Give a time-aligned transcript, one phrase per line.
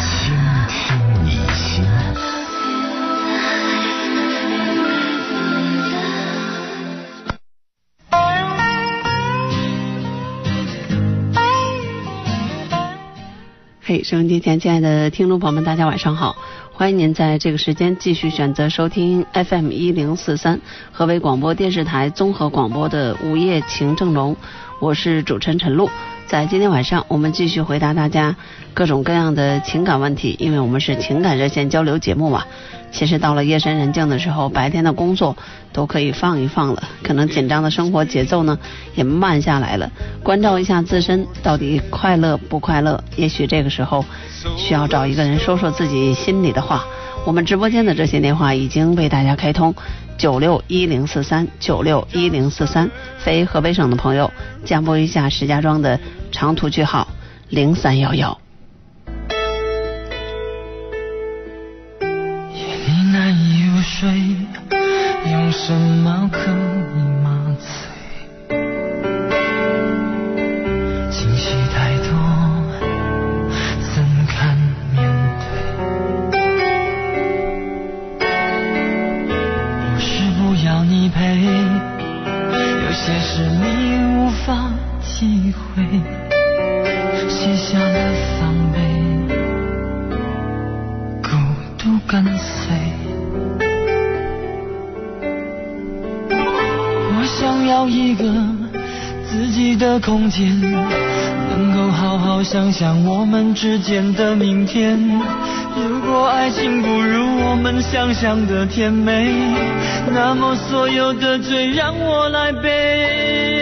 [0.00, 0.34] 倾
[0.68, 1.84] 听你心。
[13.84, 16.36] 嘿，收音机前亲爱的听众朋友们，大家晚上好！
[16.72, 20.58] 欢迎您在这个时间继续选择收听 FM 一零四三
[20.90, 24.34] 河北广播电视台综合广播的午夜情正浓，
[24.82, 25.88] 我是主持人陈露。
[26.26, 28.34] 在今天晚上，我们继续回答大家
[28.74, 32.42] 各种各样的情感问题，因为我们是情感热线交流节目嘛。
[32.90, 35.36] 其实到了夜深人静的时候，白天的工作
[35.72, 38.58] 都可以放一放了，可能紧张的生活节奏呢
[38.96, 39.88] 也慢下来了，
[40.24, 43.04] 关照一下自身到底快乐不快乐。
[43.14, 44.04] 也许这个时候
[44.56, 46.84] 需要找一个人说说自己心里的话。
[47.24, 49.72] 我们直播间的这些电话已经为大家开通，
[50.18, 54.30] 九六一零四三九六一零四三，非河北省的朋友
[54.64, 55.98] 加拨一下石家庄的
[56.30, 57.08] 长途句号
[57.48, 58.38] 零三幺幺。
[62.00, 64.08] 夜里难以入睡，
[65.30, 66.50] 用什么可
[66.98, 67.01] 以
[85.22, 85.84] 体会，
[87.28, 88.80] 卸下了防备。
[91.22, 91.28] 孤
[91.78, 92.74] 独跟随。
[96.28, 98.24] 我想要一个
[99.30, 104.98] 自己的空间，能够好好想想我们之间的明天。
[105.76, 109.32] 如果爱情不如我们想象的甜美，
[110.12, 113.61] 那么所有的罪让我来背。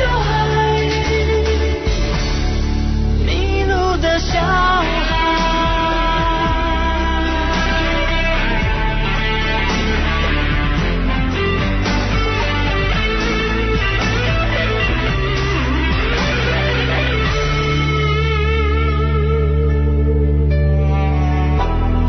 [0.00, 0.24] 小孩，
[3.26, 4.88] 迷路的小孩。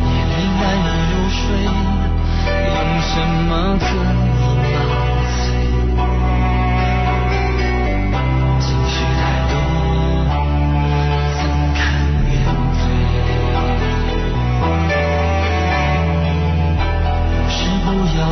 [0.07, 1.44] 夜里难以入睡，
[2.68, 3.13] 用什
[3.50, 3.50] 么
[3.81, 3.84] 可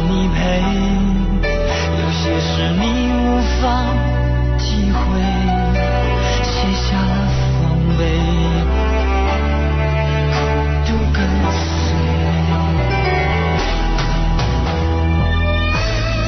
[0.08, 0.38] 你陪，
[1.42, 2.50] 有些事
[2.80, 2.84] 你
[3.14, 3.64] 无法
[4.58, 4.98] 体会，
[6.44, 7.14] 卸下了
[7.62, 7.64] 防
[7.98, 8.02] 备。
[10.32, 10.38] 孤
[10.86, 11.18] 独跟
[11.52, 11.58] 随。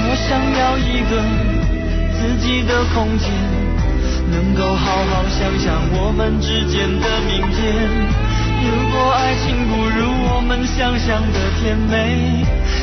[0.03, 1.11] 我想要一个
[2.19, 3.31] 自己的空间，
[4.31, 7.59] 能够好好想想我们之间的明天。
[8.63, 9.99] 如果爱情不如
[10.29, 12.45] 我们想象的甜美，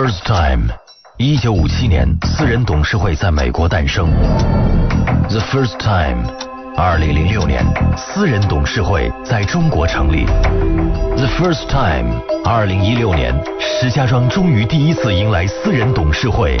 [0.00, 0.70] First Time，
[1.18, 4.10] 一九五七年，私人董事会在美国诞生。
[5.28, 6.24] The First Time，
[6.74, 7.62] 二零零六年，
[7.98, 10.24] 私人董事会在中国成立。
[10.24, 16.56] The First Time，二零一六年，石家庄终于第一次迎来私人董事会。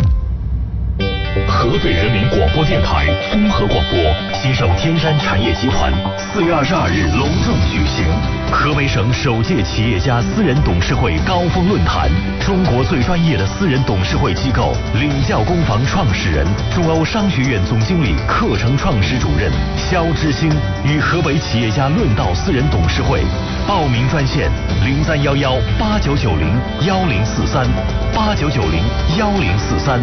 [1.46, 3.98] 河北人民广播电台综合广播
[4.34, 8.04] 携手天山产业集团，四月二十二日隆重举行
[8.50, 12.10] 河北省首届企业家私人董事会高峰论坛。
[12.40, 16.44] 中国最专业的私人董事会机构领教工坊创始人、
[16.74, 20.50] 中欧商学院总经理、课程创始主任肖之星
[20.84, 23.22] 与河北企业家论道私人董事会。
[23.68, 24.50] 报名专线
[24.84, 27.68] 零三幺幺八九九零幺零四三
[28.12, 28.82] 八九九零
[29.16, 30.00] 幺零四三。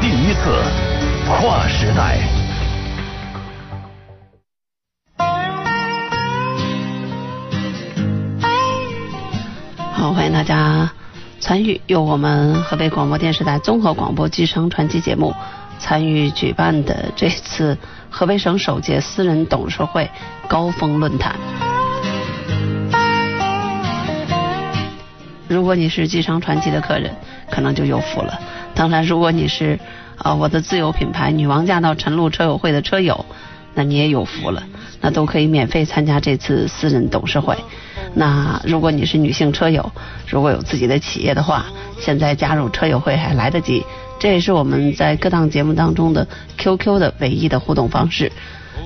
[0.00, 0.62] 第一次
[1.26, 2.18] 跨时代。
[9.92, 10.90] 好，欢迎大家
[11.40, 15.34] 参与由我们河北广播电视台综合广播继承传奇节目
[15.78, 17.76] 参与举办的这次
[18.10, 20.10] 河北省首届私人董事会
[20.48, 21.34] 高峰论坛。
[25.46, 27.14] 如果你是继承传奇的客人，
[27.50, 28.40] 可能就有福了。
[28.74, 29.78] 当然，如果你是
[30.16, 33.24] 啊、呃我的自有品牌女王驾到晨露车友会的车友，
[33.74, 34.62] 那你也有福了，
[35.00, 37.56] 那都可以免费参加这次私人董事会。
[38.14, 39.90] 那如果你是女性车友，
[40.28, 41.66] 如果有自己的企业的话，
[41.98, 43.84] 现在加入车友会还来得及。
[44.20, 46.26] 这也是我们在各档节目当中的
[46.56, 48.30] QQ 的唯一的互动方式。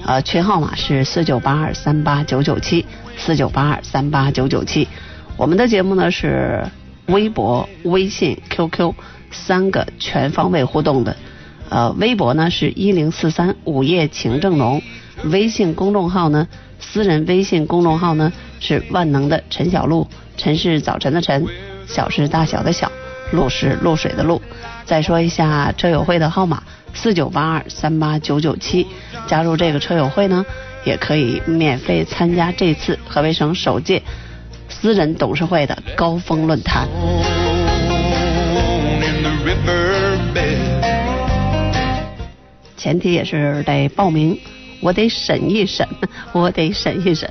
[0.04, 2.84] 呃，群号码是四九八二三八九九七
[3.16, 4.88] 四九八二三八九九七。
[5.36, 6.66] 我们的节目呢是
[7.08, 8.94] 微博、微信、QQ
[9.30, 11.16] 三个全方位互动的。
[11.70, 14.80] 呃，微博呢是一零四三午夜情正浓，
[15.24, 16.48] 微信公众号呢，
[16.80, 20.06] 私人微信公众号呢是万能的陈小璐，
[20.36, 21.46] 陈是早晨的晨，
[21.86, 22.90] 小是大小的小，
[23.32, 24.40] 露是露水的露。
[24.84, 26.62] 再说一下车友会的号码
[26.94, 28.86] 四九八二三八九九七，
[29.26, 30.46] 加入这个车友会呢，
[30.84, 34.02] 也可以免费参加这次河北省首届
[34.68, 36.88] 私人董事会的高峰论坛。
[42.76, 44.38] 前提也是得报名，
[44.80, 45.86] 我得审一审，
[46.32, 47.30] 我得审一审。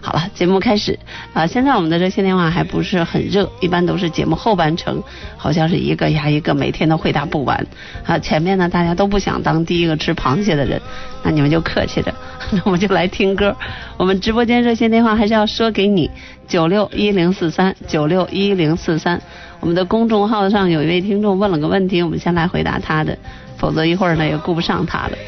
[0.00, 0.96] 好了，节目开始
[1.32, 5.02] 啊、现在我们的热线电话还不是很热，一般都是节目后半程，
[5.36, 7.66] 好像是一个压一个，每天都回答不完
[8.04, 8.16] 啊。
[8.18, 10.80] 前面呢，大家都不想当第一个吃螃蟹的人，
[11.24, 12.14] 那你们就客气着，
[12.52, 13.54] 那 我们就来听歌。
[13.96, 16.08] 我们直播间热线电话还是要说给你，
[16.46, 19.20] 九六一零四三九六一零四三。
[19.58, 23.18] 我们的公众号上有一位听众问了个问题，我们先来回答他的，
[23.58, 25.18] 否则一会儿呢也顾不上他了。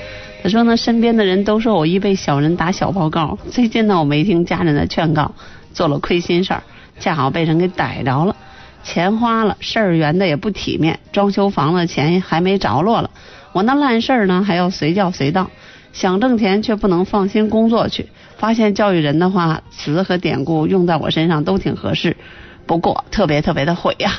[0.43, 5.35] 他说呢，身边的人都说我易被小人打小报告，最近呢我没听家人的劝告，
[5.75, 6.63] 做了亏心事儿，
[7.01, 8.37] 恰好被人给逮着了，
[8.85, 13.11] 钱花了，事儿圆的也不体面，装修房子钱还没着落了，
[13.53, 15.51] 我那烂事儿呢还要随叫随到，
[15.93, 22.17] 想挣钱却不能放心工作去，发现教育人的话词和典故用在我身上都挺合适，
[22.65, 24.13] 不过特别特别的悔呀、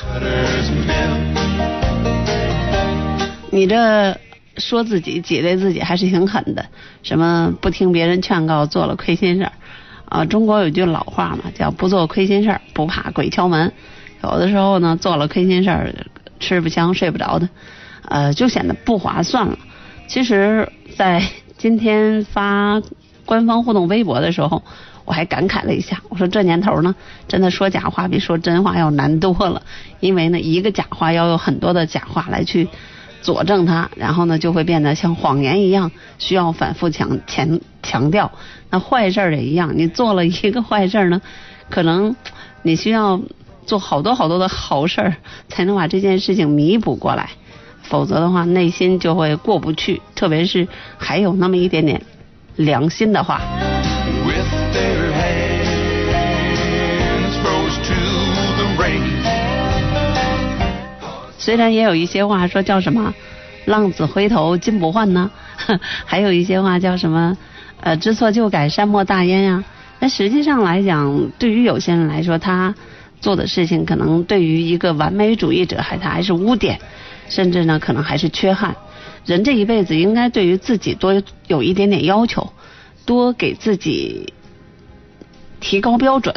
[3.50, 4.14] 你 这
[4.60, 6.66] 说自己挤兑自己还是挺狠的，
[7.02, 9.52] 什么不听别人劝告做了亏心事儿，
[10.04, 13.72] 啊，中国有句老话嘛，叫不做亏心事儿，不怕鬼敲门。
[14.22, 15.94] 有的时候呢，做了亏心事儿，
[16.38, 17.48] 吃不香睡不着的，
[18.06, 19.58] 呃，就显得不划算了。
[20.06, 21.22] 其实，在
[21.56, 22.82] 今天发
[23.24, 24.62] 官方互动微博的时候，
[25.04, 26.94] 我还感慨了一下，我说这年头呢，
[27.28, 29.62] 真的说假话比说真话要难多了，
[30.00, 32.68] 因为呢，一个假话要有很多的假话来去
[33.22, 38.32] 佐证它，然后呢，就会变得像谎言一样，需要反复强强强调。
[38.70, 41.20] 那坏事儿也一样，你做了一个坏事儿呢，
[41.68, 42.16] 可能
[42.62, 43.20] 你需要
[43.66, 45.16] 做好多好多的好事儿，
[45.48, 47.30] 才能把这件事情弥补过来。
[47.82, 52.02] 否则的话内心就会过不去，特别是还有那么一点点
[52.56, 53.40] 良心的话。
[61.40, 63.14] 虽然也有一些话说叫什么
[63.64, 65.30] “浪子回头金不换”呢，
[66.04, 67.36] 还有一些话叫什么
[67.80, 69.64] “呃知错就改善莫大焉”呀。
[70.00, 72.74] 那实际上来讲，对于有些人来说，他
[73.22, 76.78] 做的事情可能对于一个完美主义者，还他还是污点，
[77.30, 78.76] 甚至呢可能还是缺憾。
[79.24, 82.52] 人这一辈子应该对于自己多有一点点要求，
[83.06, 84.34] 多给自己
[85.58, 86.34] 提高标准，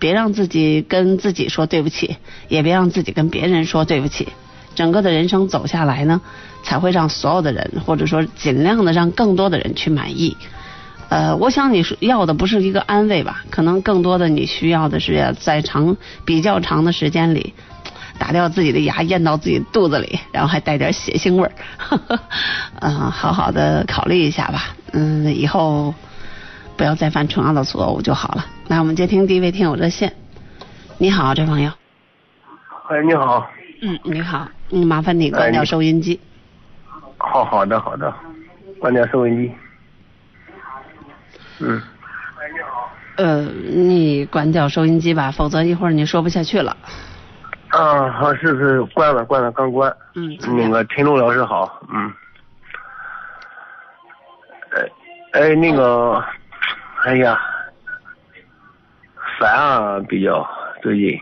[0.00, 2.16] 别让自己跟自己说对不起，
[2.48, 4.28] 也别让自己跟别人说对不起。
[4.74, 6.20] 整个的人生走下来呢，
[6.62, 10.36] 才会让所有的人，或者说尽量的让更多的人去满意。
[11.08, 17.54] 呃，我想你是要的不是一个安慰吧，可能更多的你需要的是要在长比较长的时间里，
[18.18, 21.52] 打掉自己的牙，咽到自己肚子里，然后还带点血腥味儿。
[22.80, 24.74] 嗯、 好好的考虑一下吧。
[24.92, 25.94] 嗯，以后
[26.76, 28.44] 不要再犯同样的错误就好了。
[28.68, 30.12] 来我们接听第一位听友热线。
[30.98, 31.70] 你好，这朋友。
[32.88, 33.46] 哎，你好，
[33.82, 36.20] 嗯，你好，嗯，麻烦你关掉收音机。
[37.18, 38.12] 好好的好的，
[38.78, 39.52] 关掉收音机。
[41.58, 41.82] 嗯，
[43.16, 46.76] 呃，你关掉收音机吧，否则一会儿你说不下去了。
[47.68, 49.94] 啊，好是是，关了关了，刚关。
[50.14, 52.12] 嗯，那个听众老师好，嗯。
[54.72, 56.22] 哎哎，那个，
[57.06, 57.38] 哎呀，
[59.38, 60.44] 烦啊，比较
[60.82, 61.16] 最近。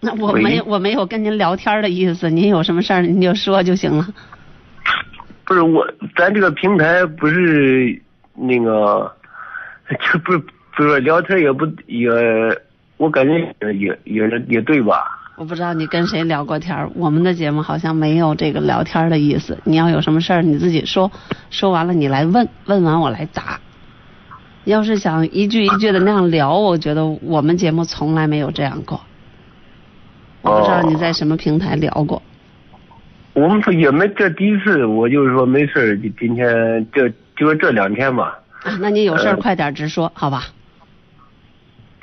[0.00, 4.06] 那我没有我没有跟您聊天的意思，您有什么事儿您就说就行了。
[5.46, 7.98] 不是我，咱这个平台不是
[8.34, 9.10] 那个，
[9.88, 10.38] 这 不
[10.76, 12.10] 不是聊天也不也，
[12.98, 13.38] 我感觉
[13.72, 15.21] 也也也对吧？
[15.36, 19.58] 我不知道你跟谁聊过天儿，我们的节目好像没有这个聊天的意思。
[19.64, 21.10] 你要有什么事儿你自己说，
[21.50, 23.58] 说完了你来问，问完我来答。
[24.64, 29.00] 要是想一句一句的那样聊，我觉得我们节目从来没有这样过。
[30.42, 32.22] 我不知道你在什么平台聊过。
[33.32, 38.38] 我们说也没这第一次，我就是说没事儿就今天这就是这两天吧。
[38.62, 40.44] 啊，那你有事儿呃快点直说，好吧？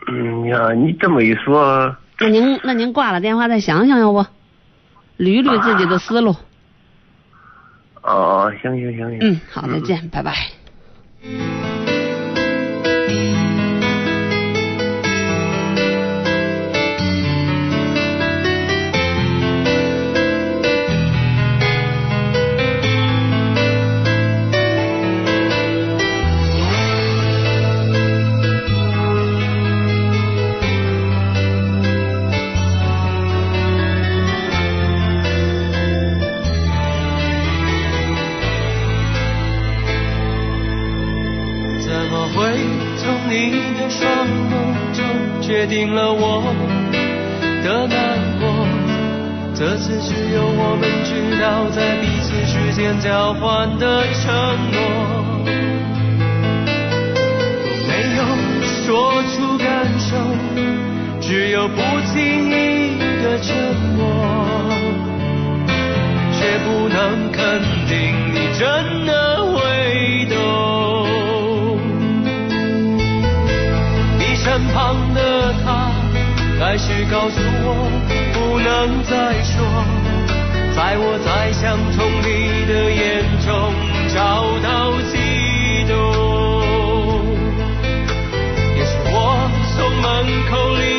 [0.08, 4.26] 嗯呀，你这么一说，那您那您挂了电话再想想要不？
[5.18, 6.36] 捋捋自己的思路。
[8.02, 9.20] 哦，行行行行。
[9.22, 11.59] 嗯，好，再见，拜拜。
[51.50, 54.32] 要，在彼此之间交换的承
[54.72, 54.77] 诺，
[57.88, 58.22] 没有
[58.86, 60.15] 说出感受，
[61.20, 61.82] 只有不
[62.13, 63.56] 经意的沉
[63.98, 64.00] 默。
[66.39, 67.41] 却不能肯
[67.89, 67.98] 定
[68.34, 69.12] 你真的
[69.51, 70.38] 会懂。
[74.18, 75.20] 你身旁的
[75.65, 75.91] 他，
[76.58, 77.68] 开始告诉我
[78.34, 79.58] 不能再说，
[80.80, 83.52] 在我再想从你的眼中
[84.08, 85.92] 找到悸动。
[88.78, 89.14] 也许我
[89.76, 90.08] 从门
[90.50, 90.99] 口离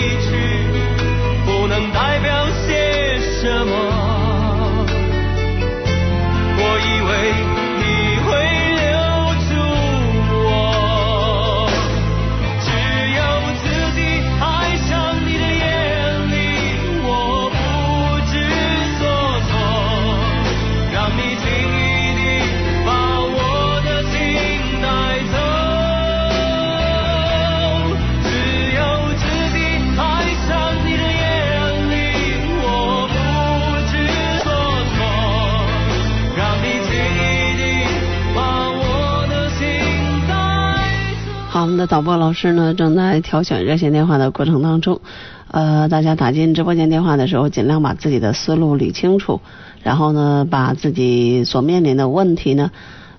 [41.87, 45.01] 导播老师呢正在挑选热线电话的过程当中，
[45.49, 49.41] 呃，大家打进直播间电话的时候，尽量把自己的思路理清楚，
[49.83, 52.71] 然后呢，把自己所面临的问题呢，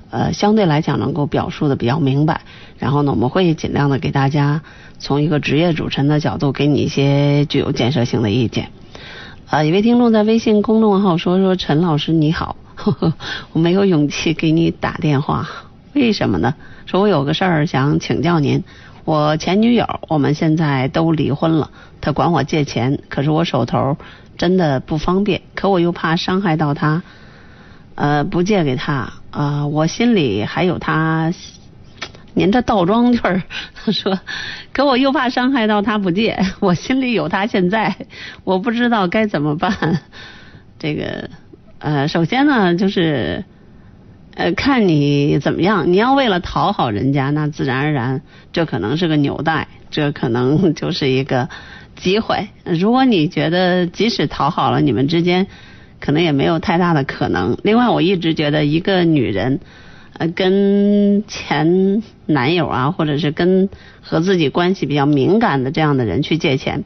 [0.10, 2.42] 呃，相对来讲能够表述的比较明白，
[2.78, 4.62] 然后呢，我们会尽量的给大家
[5.00, 8.70] 从一个职业主持人的角度，给你一些具有建设性的意见。
[9.48, 13.14] 啊，一位听众在微信公众号说说陈老师你好，呵 呵
[13.52, 15.50] 我没有勇气给你打电话，
[15.94, 16.56] 为什么呢？
[16.92, 18.66] 说我有个事儿想请教您。
[19.06, 21.72] 我前女友，我们现在都离婚了，
[22.02, 23.96] 她管我借钱，可是我手头
[24.38, 27.02] 真的不方便，可我又怕伤害到她，
[27.96, 31.32] 呃，不借给她啊，我心里还有她。
[32.34, 33.42] 您这倒装句儿，
[33.74, 34.20] 他 说，
[34.74, 37.96] 可我又怕伤害到他不借，我心里有他现在，
[38.44, 40.02] 我不知道该怎么办。
[40.78, 41.30] 这个
[41.80, 43.46] 呃，首先呢，就是
[44.36, 45.92] 呃，看你怎么样。
[45.92, 48.22] 你要为了讨好人家，那自然而然
[48.54, 51.50] 这可能是个纽带，这可能就是一个
[51.96, 52.48] 机会。
[52.64, 55.48] 如果你觉得即使讨好了，你们之间
[56.00, 57.58] 可能也没有太大的可能。
[57.64, 59.60] 另外，我一直觉得一个女人。
[60.18, 63.70] 呃，跟前男友啊，或者是跟
[64.02, 66.84] 和自己关系比较敏感的这样的人去借钱，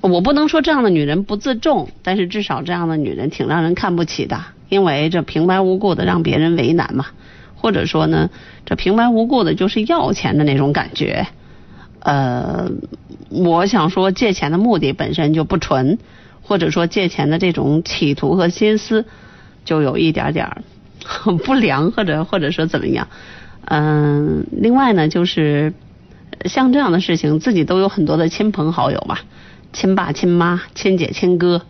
[0.00, 7.06] 我不能说这样的女人不自重，但是至少这样的女人挺让人看不起的，因为这平白无故的让别人为难嘛，
[7.54, 8.30] 或者说呢，
[8.64, 11.26] 这平白无故的就是要钱的那种感觉。
[12.00, 12.70] 呃，
[13.30, 15.98] 我想说借钱的目的本身就不纯，
[16.42, 19.06] 或者说借钱的这种企图和心思
[19.64, 20.62] 就有一点点。
[21.44, 23.06] 不良或者或者说怎么样，
[23.64, 25.72] 嗯，另外呢，就是
[26.46, 29.18] 像这样的事情，自己都有很多的亲朋好友嘛，
[29.72, 31.62] 亲爸亲妈、亲姐亲哥，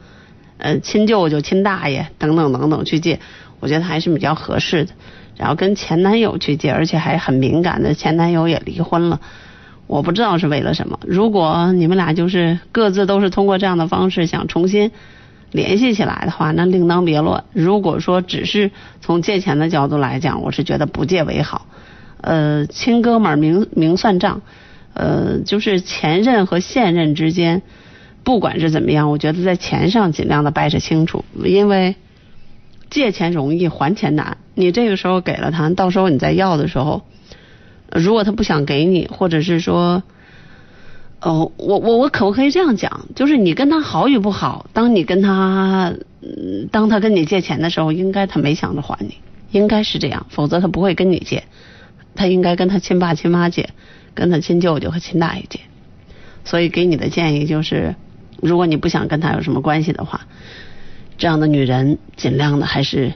[0.59, 3.21] 呃，亲舅舅、亲大爷等等等等去借，
[3.61, 4.93] 我觉得还是比较合适的。
[5.37, 9.21] 然后跟前男友去借，而且还很敏感的，前男友也离婚了，
[9.87, 10.99] 我不知道是为了什么。
[11.07, 14.91] 如果你们俩就是各自都是通过这样的方式想重新。
[15.53, 17.45] 联系起来的话，那另当别论。
[17.53, 21.67] 如果说只是从借钱的角度来讲，我是觉得不借为好。
[22.21, 24.43] 呃，亲哥们儿明明算账，
[24.93, 27.63] 呃，就是前任和现任之间，
[28.27, 31.95] 不管是怎么样，我觉得在钱上尽量的掰扯清楚，因为
[32.91, 34.39] 借钱容易还钱难。
[34.57, 37.05] 你这个时候给了他，到时候你再要的时候，
[37.93, 40.03] 如果他不想给你，或者是说。
[41.19, 43.07] 哦，我我我可不可以这样讲？
[43.15, 45.95] 就是你跟他好与不好，当你跟他，
[46.71, 49.15] 当他跟你借钱的时候，应该他没想着还你，
[49.51, 51.45] 应该是这样，否则他不会跟你借，
[52.15, 53.71] 他应该跟他亲爸亲妈借，
[54.15, 55.61] 跟他亲舅舅和亲大爷借。
[56.45, 57.97] 所以给你的建议就是，
[58.41, 60.27] 如果你不想跟他有什么关系的话，
[61.19, 63.15] 这样的女人尽量的还是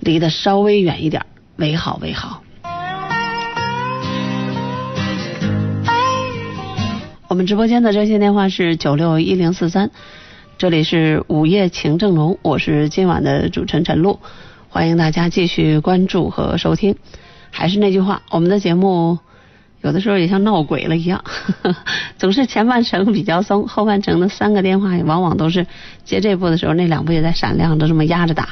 [0.00, 2.42] 离得稍微远一点为好为好。
[7.28, 9.92] 我们直播间的热线电话是九六一零四三，
[10.58, 14.18] 这里是午夜情正浓，我是今晚的主持人陈露，
[14.68, 16.96] 欢迎大家继续关注和收听。
[17.52, 19.20] 还是那句话，我们的节目
[19.82, 21.24] 有的时候也像闹鬼了一样，
[22.18, 25.66] 总是前半程比较松，后半程的三个电话也往往都是
[26.04, 28.50] 接这部的时候，那两部也在闪亮，都这么压着打。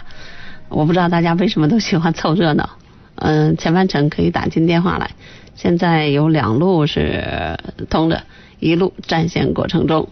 [0.69, 2.71] 我不知道大家为什么都喜欢凑热闹。
[3.17, 5.11] 嗯，前半程可以打进电话来，
[5.55, 7.59] 现在有两路是
[7.91, 8.23] 通着。
[8.61, 10.09] 一路战线过程中。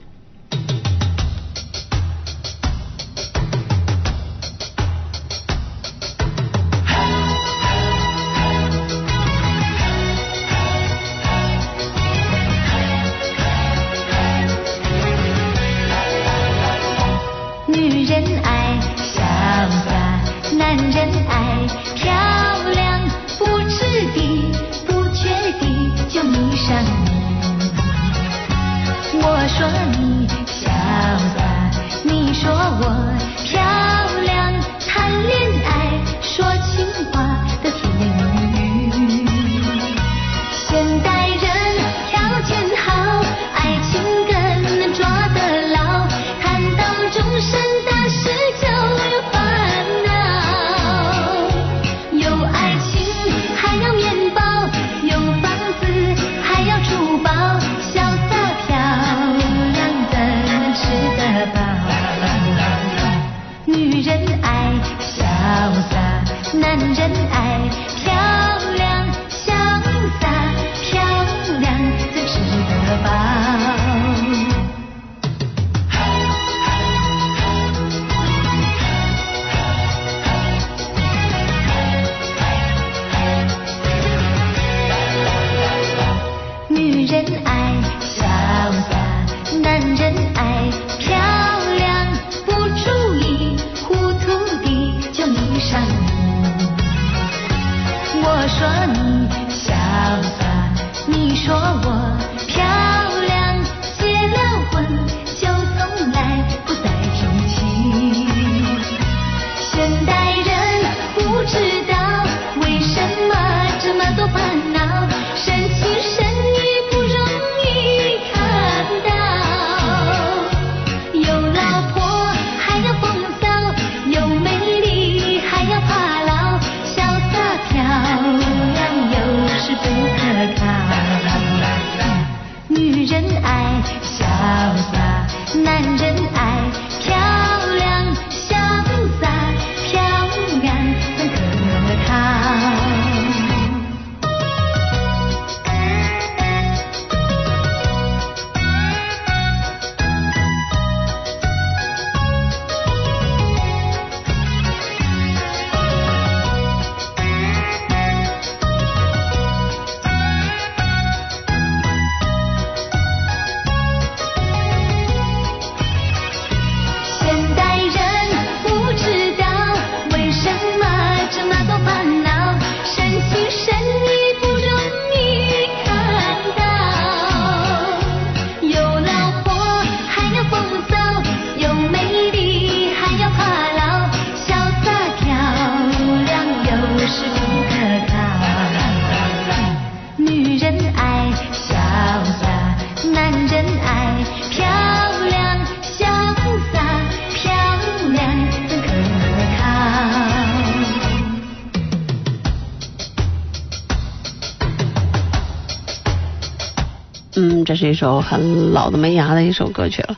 [207.87, 210.17] 是一首很老的没牙的一首歌曲了，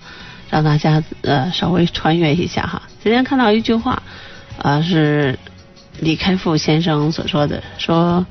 [0.48, 2.82] 让大家呃稍微穿越一下哈。
[3.02, 4.02] 今天看到一句话，
[4.62, 5.38] 啊、是
[6.00, 8.26] 李开复先生所说的，说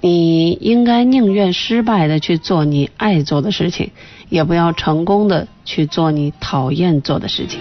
[0.00, 3.92] 你应该宁愿失败的去做你爱做的事情，
[4.28, 7.60] 也不要成功的去做你讨厌做的事情。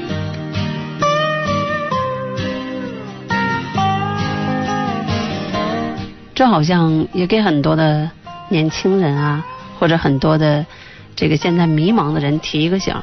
[6.33, 8.09] 这好像也给很多的
[8.49, 9.45] 年轻人啊，
[9.83, 10.65] 或者很多的
[11.13, 12.95] 这个现在迷茫的人提一个醒：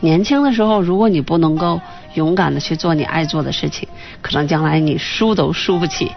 [0.00, 1.80] 年轻的时候，如果你不能够
[2.12, 3.88] 勇敢的去做你爱做的事情，
[4.20, 6.12] 可能将来你输都输不起。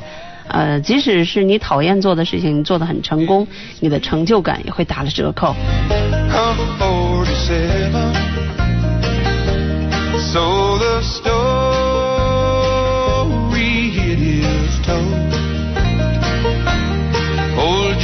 [0.49, 3.47] 呃，即使是你讨厌做的事情，你做的很成功，
[3.79, 5.55] 你的成就感也会打了折扣。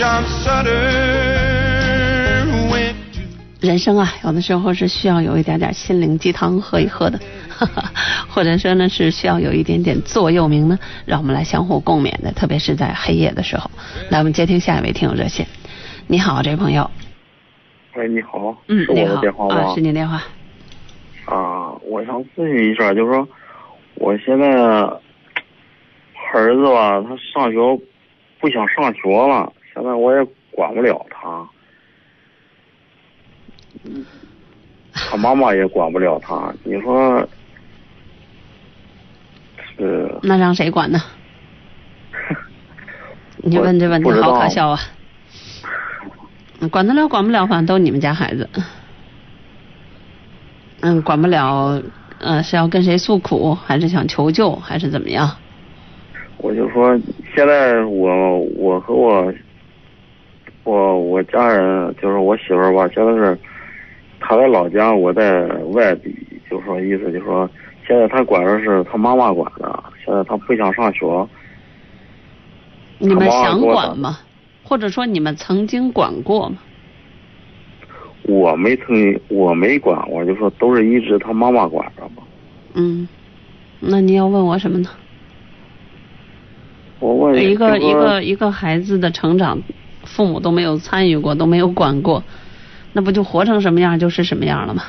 [0.07, 1.24] I'm
[3.65, 7.19] 人生啊，有的时候是需要有一点点心灵鸡汤喝一喝的，
[8.29, 13.69] 或者说呢是需要有一点点座右铭呢，让我们来相互共勉的，特别是在黑夜的时候。
[14.11, 15.47] 来，我们接听下一位听友热线。
[16.05, 16.89] 你好，这位朋友。
[17.95, 19.55] 喂，你好，嗯，是我你好的电话吗？
[19.55, 20.21] 啊，是您电话。
[21.25, 23.27] 啊，我想咨询一下，就是说，
[23.95, 24.47] 我现在
[26.33, 27.57] 儿子吧，他上学
[28.39, 31.43] 不想上学了，现在我也管不了他，
[34.93, 37.27] 他妈妈也管不了他，你说
[39.77, 40.09] 是？
[40.23, 41.01] 那让谁管呢？
[43.43, 44.79] 你问这问题好可笑啊！
[46.71, 48.49] 管得了管不了，反正都是你们家孩子。
[50.81, 51.81] 嗯，管不了，
[52.19, 55.29] 呃，是要跟谁诉苦，还是想求救，还是怎么样？
[56.37, 56.97] 我就说，
[57.35, 59.33] 现在我我和我
[60.63, 63.37] 我我家人，就是我媳妇儿吧，现在是
[64.27, 66.15] 她在老家，我在外地，
[66.49, 67.47] 就说意思就说，
[67.87, 71.27] 现在他管的是他妈妈管的，现在他不想上学，
[72.97, 74.17] 你们想管吗？
[74.63, 76.57] 或者说你们曾经管过吗？
[78.23, 82.23] 我没曾经我没管，我就说都是一直他妈妈管着嘛。
[82.73, 83.07] 嗯，
[83.79, 84.89] 那你要问我什么呢？
[86.99, 89.61] 我问一个一个一个孩子的成长，
[90.03, 92.23] 父母都没有参与过，都没有管过，
[92.97, 94.83] 那不就活成什么样就是什么样了吗？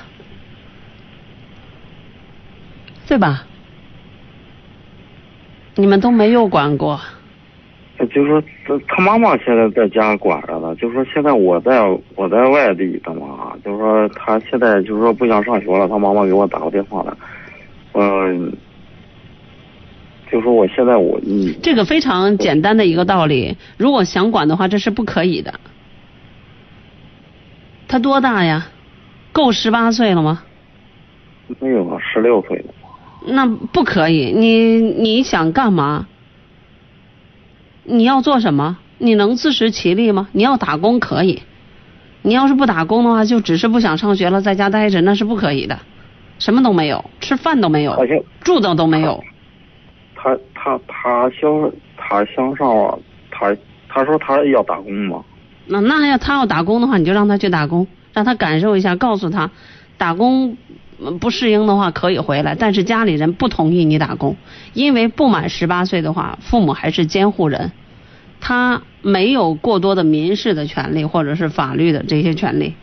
[3.09, 3.45] 对吧？
[5.75, 7.01] 你们都没有管过，
[8.14, 11.83] 就说他他妈妈现在在家管着呢，就说现在我在
[12.14, 17.19] 我在外地的嘛，就说他现在就是说不想上学了，他妈妈给我打过电话了，
[17.95, 18.53] 嗯、
[20.31, 23.57] 就说我现在我嗯，这个非常简单的一个道理。
[23.77, 25.59] 如果想管的话，这是不可以的。
[27.88, 28.66] 他多大呀？
[29.33, 30.42] 够十八岁了吗？
[31.61, 32.75] 没有啊，十六岁了，
[33.27, 34.33] 那不可以。
[34.33, 36.07] 你你想干嘛？
[37.85, 38.79] 你要做什么？
[38.99, 40.29] 你能自食其力吗？
[40.33, 41.42] 你要打工可以，
[42.22, 45.79] 你要是不打工的话，就只是不想上学了，在家待着，那是不可以的。
[46.38, 47.94] 什么都没有，吃饭都没有
[48.40, 49.22] 住的都没有。
[50.14, 52.99] 他他他想他想上啊，
[53.31, 53.57] 他
[53.88, 55.22] 他说他要打工嘛，
[55.66, 59.50] 那那要他要打工的话，你就让他去打工，让他感受一下，告诉他，
[59.98, 60.57] 打工
[61.20, 64.37] 不适应的话可以回来，但是家里人不同意你打工，
[64.74, 67.72] 因为不满十八岁的话，父母还是监护人，
[68.40, 72.74] 他没有过多的民事的权利或者是法律的这些权利。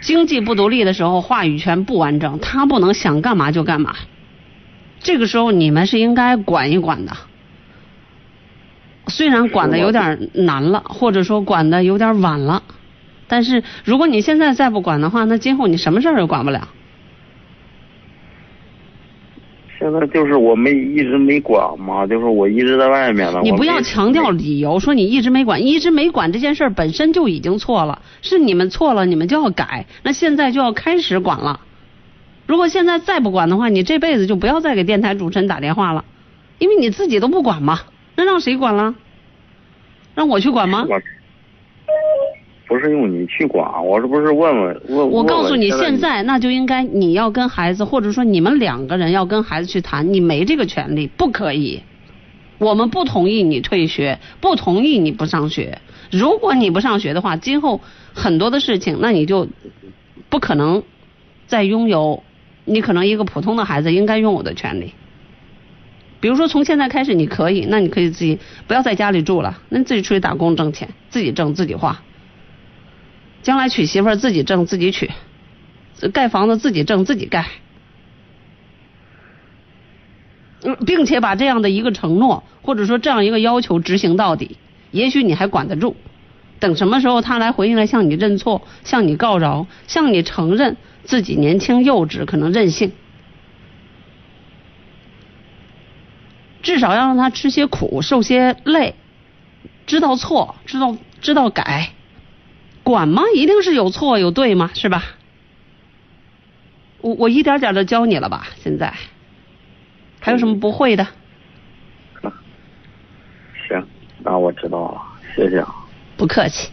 [0.00, 3.94] 经济不独立的时候，话语权不完整，他不能想干嘛就干嘛。
[5.00, 7.16] 这个时候你们是应该管一管的，
[9.06, 12.62] 虽然管的有点难了，或者说管的有点晚了，
[13.28, 16.68] 但是如果你现在再不管的话，那今后你什么事儿也管不了。
[19.78, 23.40] 现在就是我没一直没管嘛，就是我一直在外面呢。
[23.42, 31.60] 你不要强调理由，说你一直没管，一直没管这件事儿本身就已经错了，是你们错了，你们就要改，那现在就要开始管了。
[32.46, 36.06] 如果现在再不管的话，你这辈子就不要再给电台主持人打电话了，
[36.58, 37.80] 因为你自己都不管嘛，
[38.16, 38.94] 那让谁管了？
[40.14, 40.86] 让我去管吗？
[40.88, 41.00] 我
[42.66, 45.10] 不是用你去管，我这不是问问问。
[45.10, 51.82] 我告诉你，现在那就应该你要跟孩子，或者说你们两个人要跟孩子去谈，你没这个权利，不可以。
[52.58, 55.78] 我们不同意你退学，不同意你不上学。
[56.10, 57.80] 如果你不上学的话，今后
[58.14, 59.48] 很多的事情，那你就
[60.30, 60.82] 不可能
[61.46, 62.22] 再拥有
[62.64, 64.94] 你可能一个普通的孩子应该拥有的权利。
[66.20, 72.00] 比如说，从现在开始你可以，那你可以自己不要在家里住了，那你自己出去打工挣钱，自己挣自己花。
[73.42, 75.10] 将来娶媳妇儿自己挣自己娶，
[76.14, 77.46] 盖房子自己挣自己盖，
[80.62, 84.56] 嗯，并且把这样的一个承诺或者说这样一个要求执行到底，
[84.92, 85.94] 也许你还管得住。
[86.58, 92.92] 等什么时候他来回应来向你认错、向你告饶、向你承认自己年轻幼稚，可能任性，
[96.64, 98.96] 至少要让他吃些苦、受些累，
[99.86, 101.90] 知道错、知道知道改。
[102.82, 103.22] 管吗？
[103.34, 104.70] 一定是有错有对吗？
[104.74, 105.04] 是吧？
[107.02, 108.46] 我我一点点的教你了吧？
[108.56, 108.92] 现在
[110.20, 111.06] 还有什么不会的？
[113.68, 113.86] 行，
[114.20, 115.02] 那我知道了，
[115.36, 115.74] 谢谢啊，
[116.16, 116.70] 不客气。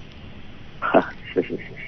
[0.80, 1.81] 哈，谢谢谢谢。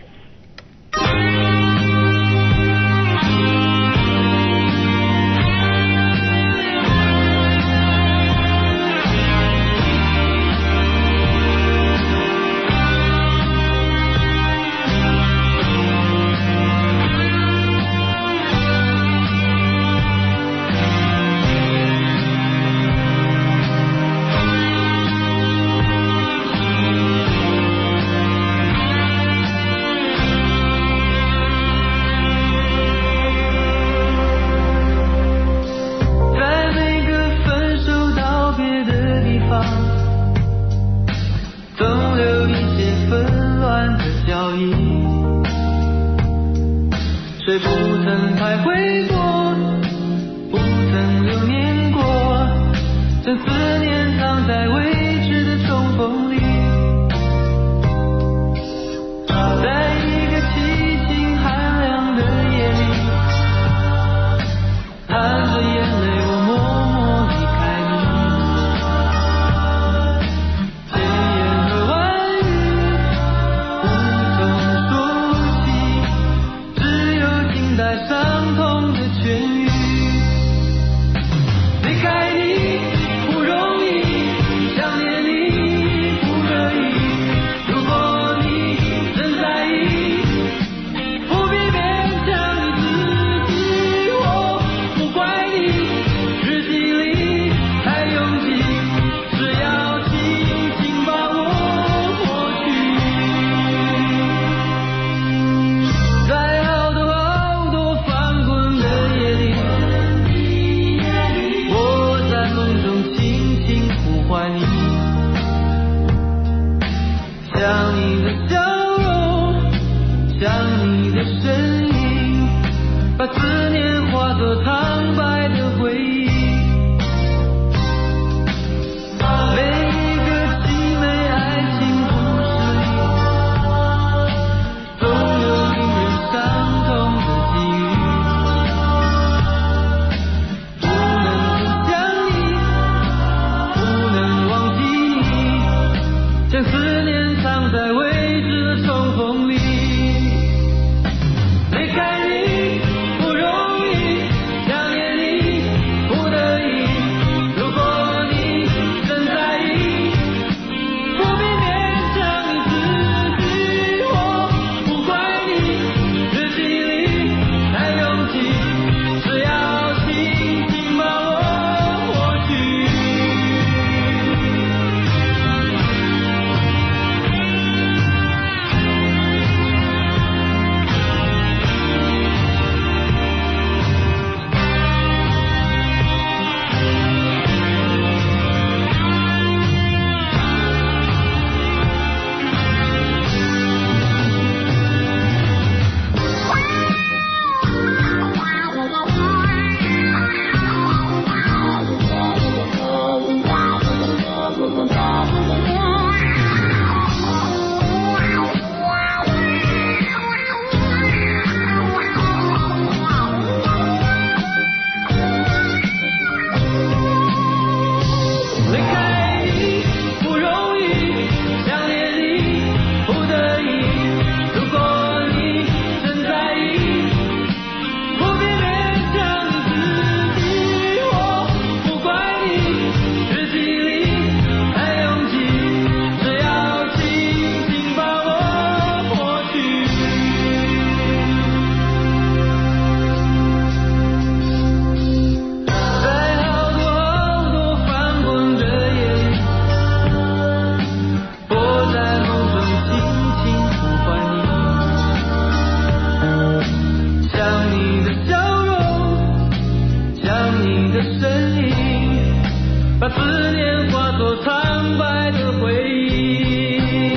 [263.92, 267.14] 化作苍白的回忆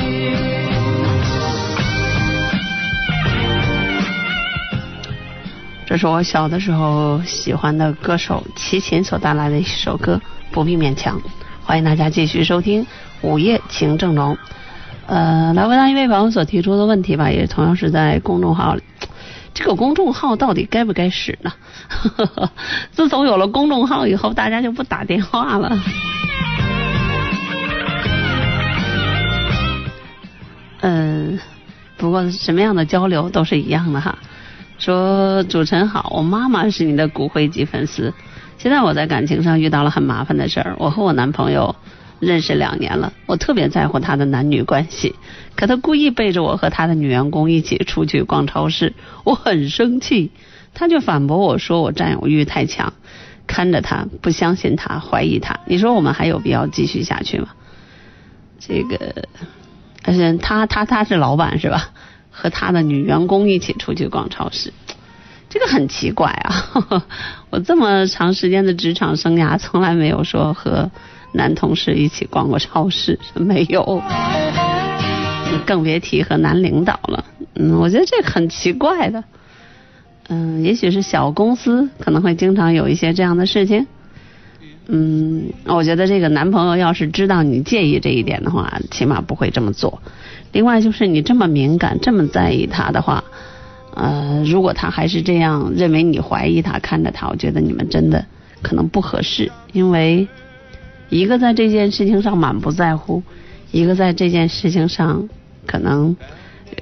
[5.87, 10.21] 这是我小的时候喜欢的歌手齐秦所带来的一首歌
[10.51, 11.21] 不必勉强
[11.65, 12.87] 欢迎大家继续收听
[13.23, 14.37] 午夜情正浓。
[15.07, 18.83] 呃来回答一位朋友所提出的问题吧也同样是在公众号里。
[19.57, 21.51] 这个公众号到底该不该使呢？
[22.93, 25.79] 自从有了公众号以后，大家就不打电话了。
[30.83, 31.39] 嗯，
[31.97, 34.19] 不过什么样的交流都是一样的哈。
[34.79, 38.13] 说主持人好，我妈妈是你的骨灰级粉丝。
[38.59, 41.75] 现在我在感情上遇到了很麻烦的事儿，我和我男朋友
[42.21, 45.15] 认识两年了，我特别在乎他的男女关系，
[45.55, 50.31] 可他故意背着我和他的女员工一起出去逛超市，我很生气，
[50.75, 52.93] 他就反驳我说我占有欲太强，
[53.47, 57.49] 看着他不相信他，怀疑他，你说我们还有必要继续下去吗？
[58.59, 59.27] 这个，
[60.03, 61.91] 而且他他他是老板是吧？
[62.31, 64.73] 和他的女员工一起出去逛超市，
[65.49, 67.05] 这个很奇怪啊！
[67.49, 70.91] 我这么长时间的职场生涯，从来没有说和
[71.37, 74.03] 男同事一起逛过超市，没有，
[75.65, 77.25] 更别提和男领导了。
[77.55, 79.23] 嗯，我觉得这很奇怪的。
[80.29, 83.87] 嗯，也许是小公司可能会经常有一些这样的事情。
[84.89, 90.01] 嗯，我觉得这个男朋友要是知道你介意这一点的话，起码不会这么做。
[90.53, 93.23] 另外就是你这么敏感、这么在意他的话，
[93.95, 98.25] 呃，如果他还是这样认为你怀疑他、看着他，我觉得你们真的
[98.63, 99.51] 可能不合适。
[99.73, 100.27] 因为
[101.09, 103.23] 一个在这件事情上满不在乎，
[103.71, 105.29] 一个在这件事情上
[105.67, 106.17] 可能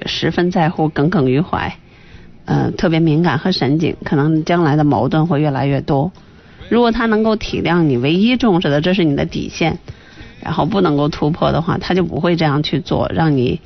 [0.05, 1.77] 十分在乎、耿耿于怀，
[2.45, 6.11] 呃，特别敏感和神经，可能将来的矛盾会越来越多。
[6.69, 9.77] 如果他能够体谅你唯一重视的，这是你的底线。
[10.41, 13.59] 然后不能够突破的话，他就不会这样去做，让你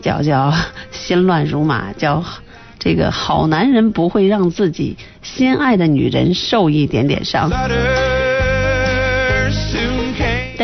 [0.00, 0.52] 叫叫
[0.92, 2.22] 心乱如麻，叫
[2.78, 7.50] 这个好男人不会让自己心爱的女人受一点点伤。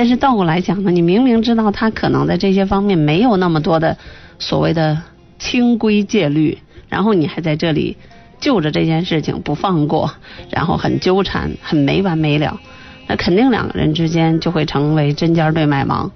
[0.03, 3.97] 但是倒过来讲呢，你明明知道他可能在这些方面没有那么多的
[4.41, 5.01] 所谓的
[5.39, 7.97] 清规戒律，然后你还在这里
[8.41, 10.13] 就着这件事情不放过，
[10.51, 12.61] 然后很纠缠，很没完没了。
[13.07, 16.11] 那肯定两个人之间就会成为针尖对麦芒，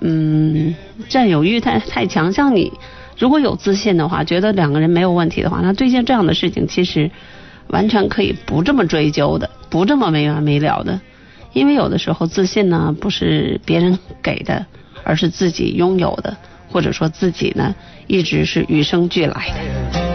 [0.00, 0.74] 嗯，
[1.10, 2.32] 占有欲太太强。
[2.32, 2.72] 像你
[3.18, 7.10] 如果有自信的话，觉得两个人没有问题的话，那对这样的事情其实
[7.66, 10.98] 完全可以不这么追究的，不这么没完没了的。
[11.52, 14.66] 因为有的时候自信呢不是别人给的，
[15.04, 16.36] 而是自己拥有的，
[16.70, 17.74] 或者说自己呢
[18.06, 19.48] 一直是与生俱来
[19.92, 20.06] 的。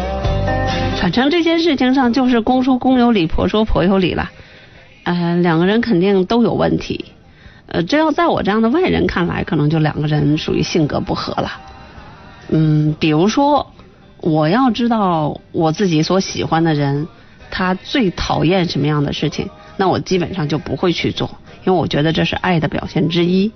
[1.02, 4.30] 反正这件事情上就是公说公有理，婆说婆有理了。
[5.04, 7.06] 呃，两个人肯定都有问题，
[7.66, 11.52] 呃，这要在我这样的外人看来，可能就两个人属于性格不合了。
[12.50, 13.74] 嗯，比如说，
[14.20, 17.08] 我要知道我自己所喜欢的人，
[17.50, 19.50] 他最讨厌什么样的事情，
[19.82, 23.52] 那我基本上就不会去做，因为我觉得这是爱的表现之一。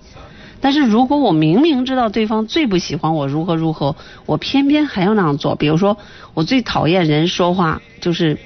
[0.59, 3.95] 但是如果我明明知道对方最不喜欢我如何如何，
[4.25, 5.99] 我偏偏还要那样做，比如说，
[6.33, 8.39] 我最讨厌人说话就是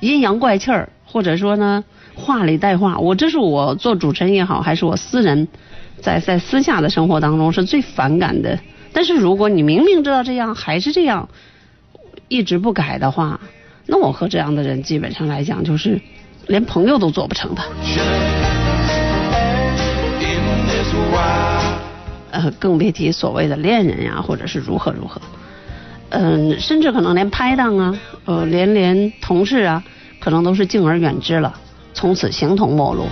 [0.00, 1.84] 阴阳怪气儿，或者说呢。
[2.16, 5.48] 话里带话，我这是我做主持人也好，还是我私人
[6.02, 8.58] 在在私下的生活当中是最反感的。
[8.92, 11.30] 但是如果你明明知道这样还是这样，
[12.28, 13.40] 一直不改的话，
[13.86, 16.02] 那我和这样的人基本上来讲就是
[16.46, 17.62] 连朋友都做不成的。
[22.32, 25.20] 呃，更别提所谓的恋人呀，或者是如何如何。
[26.10, 29.82] 嗯，甚至可能连拍档啊，呃，连连同事啊，
[30.20, 31.54] 可能都是敬而远之了。
[31.92, 33.06] 从此形同陌路。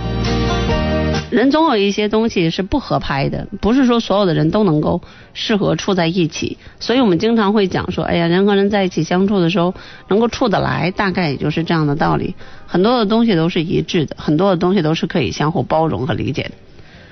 [1.29, 5.01] 人总有一些东西是不合拍的，不是说所有的人都能够
[5.33, 6.57] 适合处在一起。
[6.79, 9.75] 所以我们经常会讲说，哎呀，人和人在一起相处的时候，
[10.07, 12.33] 能够处得来，大概也就是这样的道理。
[12.65, 16.51] 很多的东西都是一致的，很多的东西都是可以相互包容和理解的。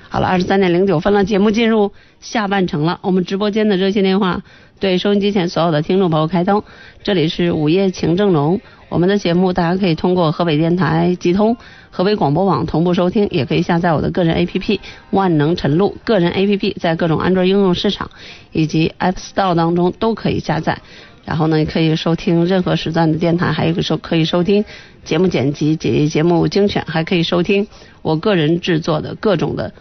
[0.08, 2.98] 好了，二十三点零九分了，节目进入下半程了。
[3.02, 4.42] 我们直播间的热线电话
[4.80, 6.64] 对收音机前所有的听众朋友开通，
[7.04, 8.60] 这里是午夜情正浓。
[8.88, 11.56] 我们的节目大家可以通过河北电台集通、
[11.90, 14.80] 河北广播网同步收听，也可以下载我的个人 APP
[15.10, 18.10] 万能晨露个人 APP，在各种安卓应用市场
[18.50, 20.78] 以及 App Store 当中都可以下载。
[21.24, 24.64] 然后呢，也可以收听任何时段的电台，还有个收可以收听
[25.04, 27.68] 节目剪辑、节节目精选，还可以收听
[28.00, 29.74] 我个人制作的各种的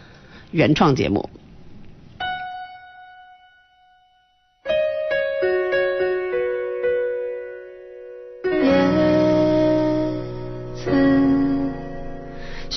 [0.51, 1.29] 原创节目。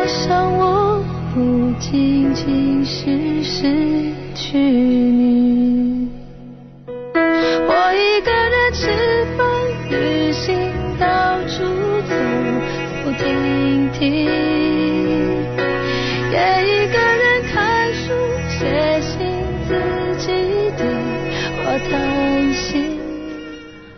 [0.00, 3.70] 我想我不仅仅是失
[4.34, 6.08] 去你，
[7.14, 8.88] 我一个人吃
[9.36, 9.46] 饭、
[9.90, 10.56] 旅行，
[10.98, 11.64] 到处
[12.08, 12.16] 走
[13.04, 14.24] 走停停，
[16.32, 18.14] 也一个人看书、
[18.48, 19.18] 写信，
[19.68, 19.74] 自
[20.16, 20.32] 己
[20.78, 20.86] 对
[21.62, 22.98] 话谈心。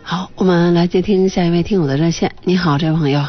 [0.01, 2.33] 好，我们来接听下一位听友的热线。
[2.43, 3.21] 你好，这位朋友。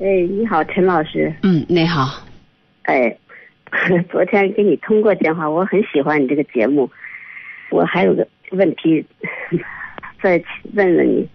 [0.00, 1.34] 哎，你好，陈老师。
[1.42, 2.24] 嗯，你好。
[2.82, 3.16] 哎，
[4.08, 6.88] 昨天跟你通过电话，我很喜欢你这个节目。
[7.70, 9.04] 我还有个问题
[10.22, 10.40] 再
[10.74, 11.28] 问问你，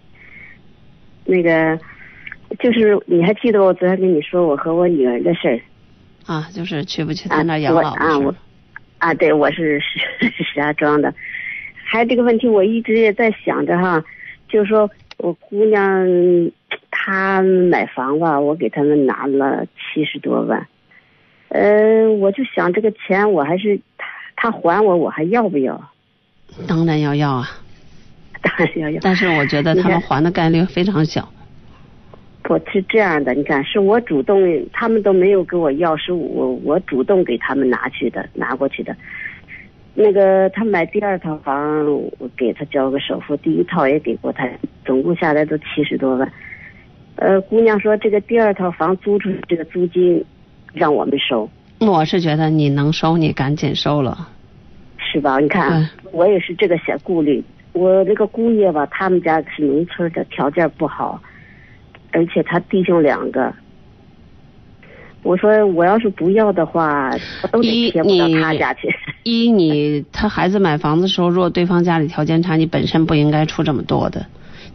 [1.26, 1.78] 那个
[2.60, 5.60] 就是你还记得我昨天跟你说我和我女儿的事儿
[6.26, 6.48] 啊？
[6.54, 7.44] 就是去不去他？
[7.44, 8.36] 那儿养老我啊，我
[9.00, 10.00] 啊，对，我是石
[10.42, 11.14] 石家庄的。
[11.84, 14.02] 还有这个问题，我一直也在想着哈，
[14.48, 16.08] 就是说我姑娘
[17.06, 20.66] 她买房吧，我给他们拿了七十多万，
[21.50, 23.78] 呃，我就想这个钱我还是
[24.38, 25.90] 他他还我，我还要不要？
[26.66, 27.50] 当然要要啊，
[28.42, 29.00] 当然要要。
[29.02, 31.28] 但是我觉得他们还的概率非常小。
[32.42, 34.42] 不是这样的，你看，是我主动，
[34.72, 38.96] 他们都没有给我要，是我我主动给他们拿去的，拿过去的。
[39.94, 41.86] 那个他买第二套房，
[42.18, 44.50] 我给他交个首付，第一套也给过他，
[44.86, 46.32] 总共下来都七十多万。
[47.16, 50.24] 呃，姑娘说这个第二套房租出去这个租金
[50.74, 51.50] 让我们收，
[51.80, 54.30] 我是觉得你能收，你赶紧收了。
[54.98, 55.40] 是吧？
[55.40, 57.44] 你看，我也是这个小顾虑。
[57.74, 61.22] 我这个姑爷吧，他们家是农村的，条件不好，
[62.12, 63.54] 而且他弟兄两个。
[65.22, 67.12] 我说我要是不要的话，
[67.44, 68.90] 我都得贴不到他家去。
[69.24, 74.26] 一，你他孩子买房的时候，如果对方家里条件差，你本身不应该出这么多的。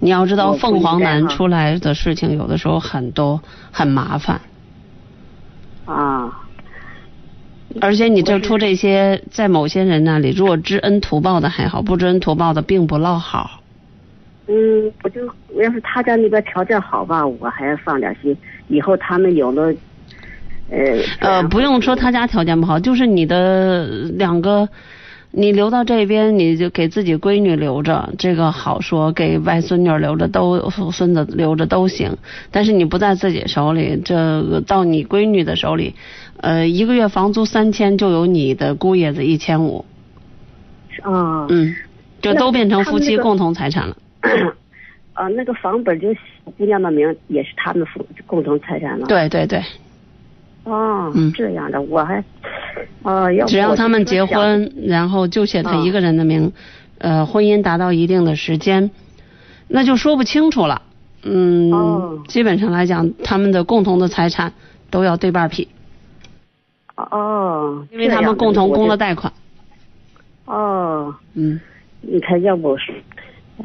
[0.00, 3.40] 你要知道，凤凰男出来的事情有的时候很多，
[3.72, 4.40] 很麻烦。
[5.86, 6.30] 啊，
[7.80, 13.60] 而且你这出这些，在某些人那里，如果知恩图报的还好，不知恩图报的并不落好。
[14.46, 15.20] 嗯，我就
[15.54, 18.36] 我要是他家那边条件好吧，我还放点心。
[18.68, 19.74] 以后他们有了，
[20.70, 20.78] 呃
[21.20, 23.86] 呃，不用说他家条件不好，就是你的
[24.16, 24.68] 两个，
[25.30, 32.16] 你留到这边，你就给自己闺女留着，这个好说；给外孙女留着都，孙子留着都行。
[32.50, 35.94] 但是你不在自己手里，这个到你闺女的手里，
[36.38, 39.84] 呃，一个月房租三千，就有你的姑爷子一千五，
[41.02, 41.74] 啊，嗯，
[42.22, 43.96] 就都变成夫妻共同财产了。
[45.12, 46.08] 啊，那个房本就
[46.56, 49.06] 姑娘的名，也是他们夫共同财产了。。
[49.06, 49.62] 对对对，
[50.68, 51.32] 哦，嗯。
[51.32, 52.22] 这样的，我还，
[53.02, 56.52] 哦，要不只要他们结婚，然后就写他啊一个人的名，
[56.98, 58.90] 呃，婚姻达到一定的时间，
[59.68, 60.82] 那就说不清楚了。
[61.22, 62.22] 嗯，哦。
[62.28, 64.52] 基本上来讲，他们的共同的财产
[64.90, 65.68] 都要对半劈，
[66.96, 69.32] 哦，因为他们共同供了贷款。
[70.44, 71.60] 哦，嗯，
[72.00, 72.92] 你看，要不是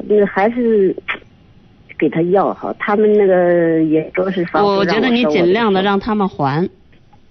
[0.06, 0.94] 那还是
[1.96, 6.68] 给他要好，他们那个也都是房租我觉得你尽量的让他们还，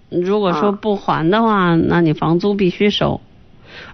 [0.08, 3.20] 如果说啊不还的话，那你房租必须收。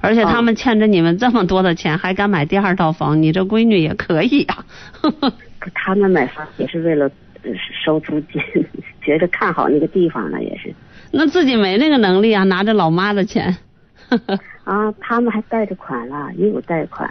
[0.02, 4.64] 而且他啊们欠着你们这么多的钱，还敢买第二套房，你这闺女也可以呀、
[5.58, 7.10] 可 他们买房也是为了
[7.42, 7.50] 呃
[7.84, 8.42] 收租金，
[9.02, 10.74] 觉得看好那个地方了，也是
[11.10, 13.56] 那自己没那个能力啊，拿着老妈的钱。
[14.64, 17.08] 啊，他们还贷着款了，也有贷款。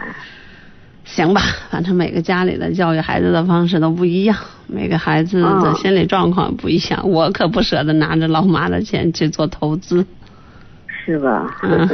[1.12, 1.40] 行吧，
[1.70, 4.36] 反正每个家里的教育孩子的方式都不一样，
[4.68, 7.10] 每个孩子的哦心理状况不一样。
[7.10, 10.06] 我可不舍得拿着老妈的钱去做投资，
[11.04, 11.56] 是吧？
[11.64, 11.88] 嗯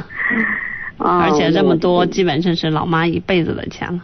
[0.99, 4.01] 哦而且这么多，基本上是老妈一辈子的钱了。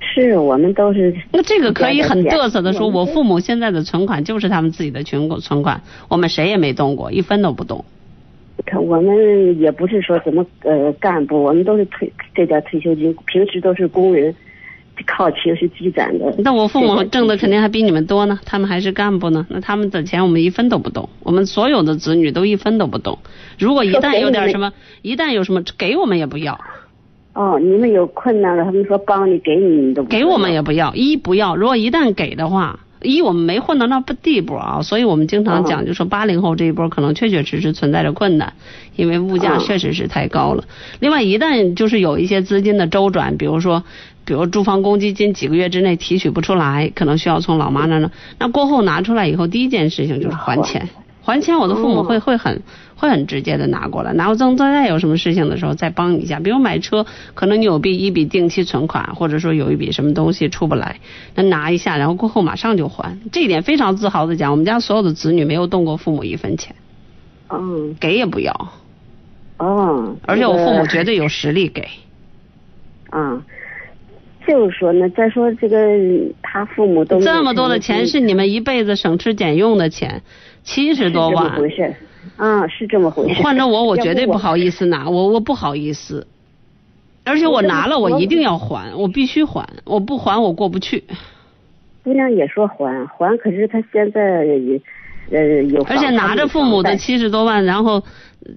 [0.00, 7.84] 是我们都是那这个可以很嘚瑟的说，我父母现在的存款就是他们自己的存款，存款我们谁也没动过，一分都不动。
[8.64, 14.34] 看我们也不是说什么呃干部，我们都是退这点退休金，平时都是工人，
[15.06, 16.34] 靠平时积攒的。
[16.38, 23.18] 那我父母挣的肯定还比你们多呢，他们还是干部呢，那他们的钱我们一分都不动，我们所有的子女都一分都不动。
[23.58, 26.58] 如果一旦有点什么，一旦有什么给我们也不要，
[27.34, 31.56] 哦，你们有困难了，他们说帮你给你，你都不给我们也不要，一不要。
[31.56, 38.54] 如果一旦给的话，一我们没混到那地步啊，所以我们经常哦讲，就说八零后这一波可能确确实实存在着困难，
[38.96, 40.64] 因为物价哦确实是太高了。
[40.98, 43.84] 另外，一旦就是有一些资金的周转，比如说，
[44.24, 50.88] 比如住房公积金几个月之内提取不出来，可能需要从老妈那儿呢，那过后拿出来以后，第一件事情就是还钱。
[51.24, 52.62] 还钱，我的父母会会很
[52.94, 61.00] 会很直接的拿过来，拿过赠再有什么事情的时候再帮你一下，比如买车，可能你有笔一笔定期存款，或者说有一笔什么东西出不来，
[61.34, 66.76] 那拿一下，然后过后马上就还，这一点非常自豪的讲，我们家所有的子女没有动过父母一分钱，
[67.48, 67.96] 嗯。
[67.98, 68.72] 给也不要，
[69.58, 71.88] 哦，而且我父母绝对有实力给。
[73.10, 73.40] 啊，
[74.46, 75.78] 就是说呢，再说这个
[76.42, 80.22] 他父母都这么多的钱是你们一辈子省吃俭用的钱，
[80.62, 81.94] 七十多是这么万，回事，
[82.36, 83.42] 啊，是这么回事。
[83.42, 86.26] 换着我，我绝对不好意思拿，我我不好意思，
[87.24, 91.04] 而且我拿了，我一定要还，我必须还，我不还我过不去。
[92.02, 94.80] 姑娘也说还还，可是她现在也
[95.30, 98.02] 呃有，而且拿着父母的她七十多万，然后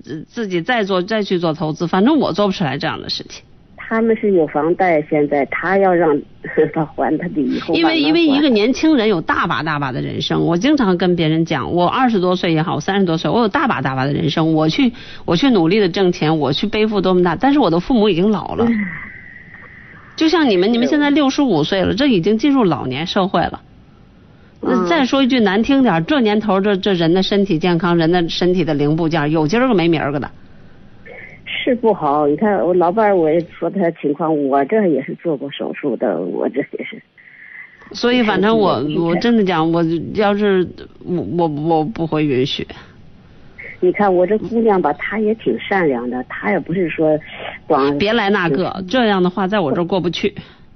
[0.04, 3.46] 自自己再做再去做投资，反正我做不出来这样的事情。
[3.90, 6.20] 他们是有房贷，现在他要让
[6.74, 14.92] 他还，他得以后因为因为一个年轻人有大把大把的人生，我经常跟别人讲，我二十多岁也好，三十多岁，我有大把大把的人生，我去
[15.24, 18.68] 我去努力的挣钱，我去背负多么大，但是我的父母已经老了，
[20.18, 23.62] 就像你们，你们现在六十五岁了，这已经进入老年社会了。
[24.60, 30.30] 那嗯再说一句难听点，这年头这这人的身体健康，人的身体的零部件有今儿个没明儿个的。
[31.68, 32.28] 是不好。
[32.28, 37.01] 你看我老伴儿，我也说他情况，我这也是做过手术的，我这也是。
[37.91, 40.68] 所以反正我我真的讲，我要是
[41.05, 42.65] 我我我不会允许。
[43.80, 47.18] 你看我这姑娘吧，她也挺善良的，她也不是说
[47.68, 50.34] 光别来那个，这样的话在我这儿过不去。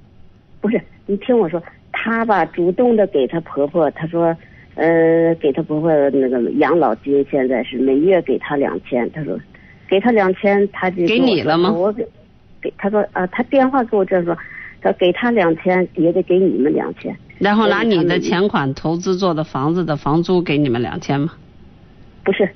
[0.60, 4.34] 不是，你听我说，她吧主动的给她婆婆，她说，
[4.76, 9.36] 呃，给她婆婆那个养老金，现在是每月给她两千，她说，
[9.92, 12.02] 给他两千，他就给你了吗我给，
[12.62, 14.34] 给他说啊，他电话给我这样说，
[14.80, 17.14] 她说给他两千，也得给你们两千。
[17.38, 21.34] 然后拿你的钱款投资做的房子的房租给你们两千吗？
[22.24, 22.48] 不是，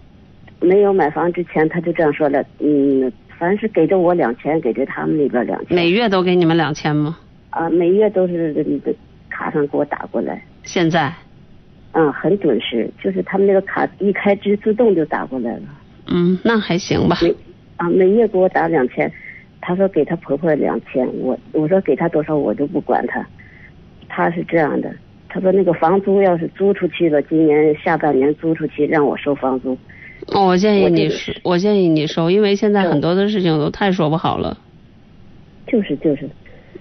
[0.60, 7.18] 没有买房之前他就这样说了，嗯，凡是给着我两千，给着他们那边两千，每月都给你们两千吗？
[7.50, 8.94] 啊，每月都是那个
[9.28, 11.12] 卡上给我打过来，现在？
[11.92, 15.62] 嗯，很准时，就是他们那个卡一开支自动就打过来了，
[16.08, 17.18] 嗯，那还行吧。
[17.22, 17.34] 每
[17.76, 19.10] 啊每月给我打两千，
[19.60, 23.26] 他说给他婆婆两千，我我说给他多少我就不管他，
[24.08, 24.90] 他是这样的，
[25.28, 29.76] 他说那个房租要是租出去了，今年下半年租出去让我收房租，
[30.28, 34.56] 哦，我建议你收，我建议你收，因为现在很多的事情都太说不好了。
[35.66, 36.30] 就是就是，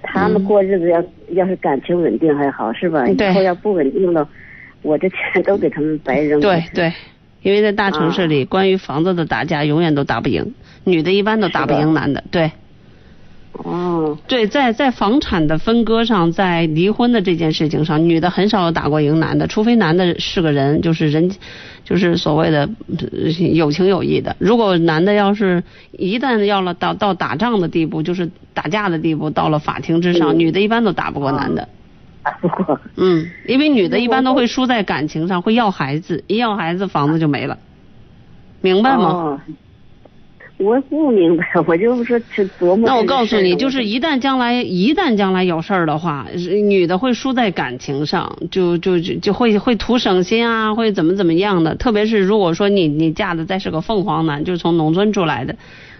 [0.03, 3.03] 他们过日子要、要是感情稳定还好是吧？
[3.17, 3.31] 对。
[3.31, 4.29] 以后要不稳定了，
[4.83, 6.41] 我这钱都给他们白扔了。
[6.41, 6.93] 对对，
[7.45, 12.23] 因为在大城市里，关于房子的打架永远都打不赢，女的一般都打不赢男的。
[12.31, 12.51] 对
[13.51, 21.29] 哦，对，在在房产的分割上，在离婚的这件事情上，女的很少有打过赢男的，除非男的是个人，就是人，
[21.83, 22.67] 就是所谓的
[22.97, 24.35] 呃有情有义的。
[24.39, 31.61] 如果男的要是一旦要了到到打仗的地步，就是打架的地步，到了法庭之上，嗯女的一般都打不过男的。
[31.61, 31.69] 打
[32.41, 32.79] 不过。
[32.95, 37.57] 嗯，因为女的一般都会输在感情上，会要孩子，一要孩子房子就没了，
[38.61, 39.03] 明白吗？
[39.03, 39.41] 哦，
[40.57, 42.87] 我不明白， 我就说去琢磨。
[42.87, 51.75] 那我告诉你，就是一旦将来一旦将来有事儿的话，女的会输在感情上，就就就就会会图省心啊，会怎么怎么样的。
[51.75, 55.55] 特别是如果说你你嫁的再是个凤凰男，就是从农村出来的，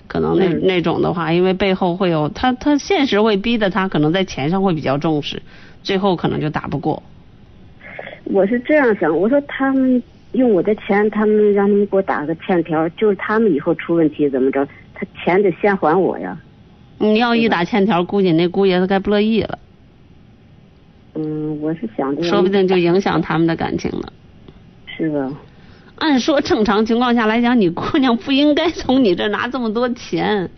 [0.08, 5.42] 可能那、嗯那种的话，因为背后会有他他现实会逼得他可能在钱上会比较重视，
[5.86, 7.02] 最后可能就打不过。
[8.26, 16.38] 我是这样想，我说他们用我的钱，他们让他们给我打个欠条，就是他们以后出问题怎么着，他钱得先还我呀。
[16.98, 19.60] 你要一打欠条，估计那姑爷子该不乐意了。
[21.14, 24.12] 嗯，我是想着，说不定就影响他们的感情了。
[24.88, 25.32] 是吧？
[25.98, 30.50] 按说正常情况下来讲，你姑娘不应该从你这拿这么多钱。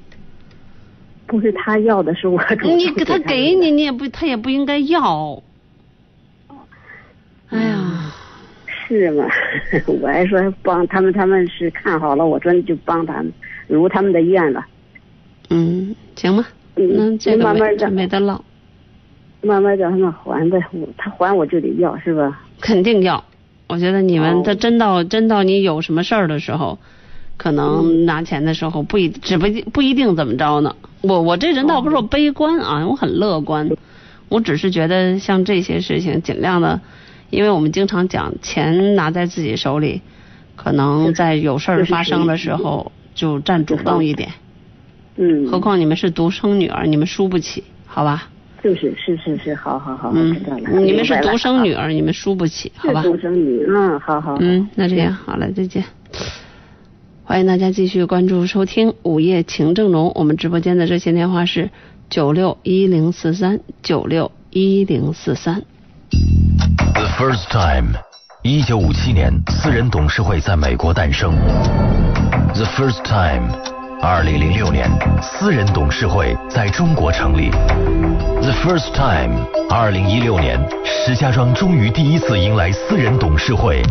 [1.27, 5.41] 不是他要的，是我主动你给他给你，你也不他也不应该要。
[7.49, 8.11] 哎呀，
[8.65, 9.25] 是吗？
[10.01, 13.31] 我还说帮他们，他们是看好了，我说就帮他们，
[13.67, 14.65] 如他们的愿了。
[15.49, 18.43] 嗯，行吧，嗯那这慢慢的没得唠，
[19.41, 22.41] 慢慢让他们还呗，我他还我就得要，是吧？
[22.59, 23.23] 肯定要。
[23.67, 26.77] 我觉得你们哦他真到真到你有什么事儿的时候，
[27.37, 30.75] 可嗯能拿钱的时候不一只不不一定怎么着呢。
[31.07, 33.69] 我我这人倒不是说悲观啊，我很乐观，
[34.29, 36.81] 我只是觉得像这些事情尽量的，
[37.29, 40.01] 因为我们经常讲钱拿在自己手里，
[40.55, 44.29] 可能在有事儿发生的时候就占主动一点。
[45.15, 45.47] 嗯。
[45.47, 48.29] 何况你们是独生女儿，你们输不起，好吧？
[48.63, 53.09] 就是是是是，好好好，我嗯知道了。，你们是独生女儿，你们输不起，好吧是？
[53.09, 54.33] 独生女，嗯，好好。
[54.33, 55.83] 好嗯，那这样好了，再见。
[57.29, 61.69] 欢迎大家继续关注收听午夜情正浓，我们直播间的热线电话是
[62.09, 65.61] 九六一零四三九六一零四三。
[66.93, 67.97] The first time，
[68.43, 71.35] 一九五七年，私人董事会在美国诞生。
[72.53, 73.51] The first time，
[74.01, 74.89] 二零零六年，
[75.21, 77.49] 私人董事会在中国成立。
[77.49, 79.35] The first time，
[79.69, 83.83] 二零一六年，石家庄终于第一次迎来私人董事会。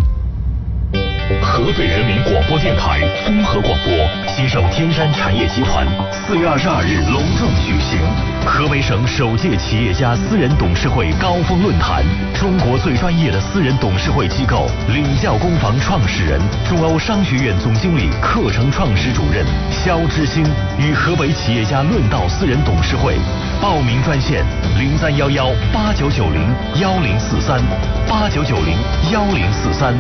[1.43, 3.93] 河北人民广播电台综合广播
[4.29, 7.99] 携手天山产业集团，四月二十二日隆重举行
[8.47, 12.05] 河北省首届企业家私人董事会高峰论坛。
[12.33, 20.45] 中国最专业的私人董事会机构领教工坊创始人、中欧商学院总经理、课程创始主任肖之星
[20.79, 23.17] 与河北企业家论道私人董事会。
[23.61, 24.45] 报名专线
[24.79, 26.47] 零三幺幺八九九零
[26.81, 27.61] 幺零四三
[28.07, 28.79] 八九九零
[29.11, 29.97] 幺零四三。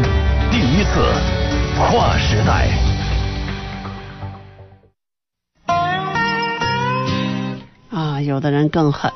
[0.50, 1.12] 第一次
[1.76, 2.68] 跨时代。
[7.90, 9.10] 啊，有的人更狠，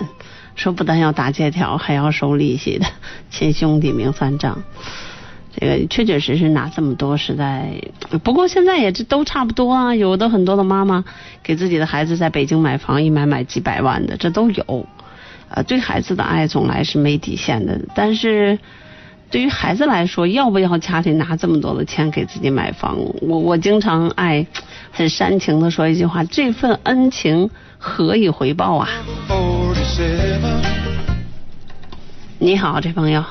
[0.55, 2.87] 说不但要打借条，还要收利息的，
[3.31, 4.62] 亲兄弟明算账。
[5.59, 7.83] 这个确确实实拿这么多，实在
[8.22, 9.95] 不过现在也这都差不多啊。
[9.95, 11.05] 有的很多的妈妈
[11.43, 14.87] 给自己的孩子在北京买房，一买买几百万的，这都有。
[15.49, 18.59] 呃，对孩子的爱总来是没底线的，但是
[19.31, 22.99] 对于孩子来说，要不要家里拿这么多的钱给自己买房？
[23.20, 24.45] 我我经常爱
[24.91, 28.89] 很煽情的说一句话：这份恩情何以回报啊？
[32.39, 33.24] 你好，这朋友。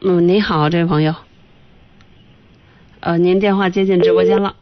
[0.00, 1.14] 嗯，你好，这位朋友。
[3.00, 4.56] 呃，您电话接进直播间了。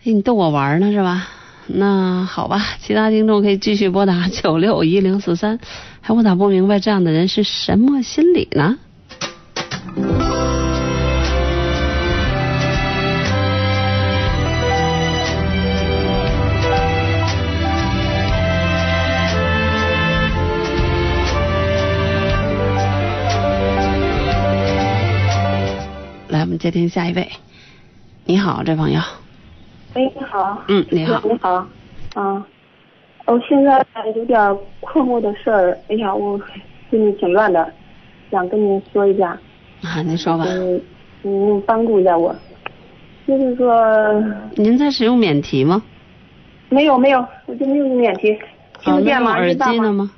[0.00, 1.28] 哎，你逗我玩呢是吧？
[1.66, 5.58] 那好吧，其他听众可以继续拨打 九六一零四三。
[6.02, 8.76] 哎，我咋不明白这样的人是什么心理呢？
[26.28, 27.30] 来，我们接听下一位。
[28.24, 29.00] 你好，这朋友。
[29.94, 30.62] 喂，你好。
[30.68, 31.20] 嗯，你好。
[31.24, 31.66] 你好。
[32.14, 32.46] 啊，
[33.26, 33.84] 我现在
[34.16, 34.38] 有点
[34.80, 36.40] 困惑的事儿，哎呀，我
[36.90, 37.70] 心里挺乱的，
[38.30, 39.38] 想跟您说一下。
[39.82, 40.44] 啊，您说吧。
[40.48, 40.80] 嗯，
[41.22, 42.34] 您帮助一下我。
[43.26, 44.22] 就是说，
[44.56, 45.82] 您在使用免提吗？
[46.70, 48.32] 没有没有，我就没有免提，
[48.80, 49.32] 听啊，得见吗？
[49.32, 49.54] 耳？
[49.54, 50.10] 机呢吗？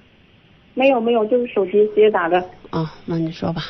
[0.74, 2.38] 没有没有，就是手机直接打的。
[2.70, 3.62] 啊，那你说吧。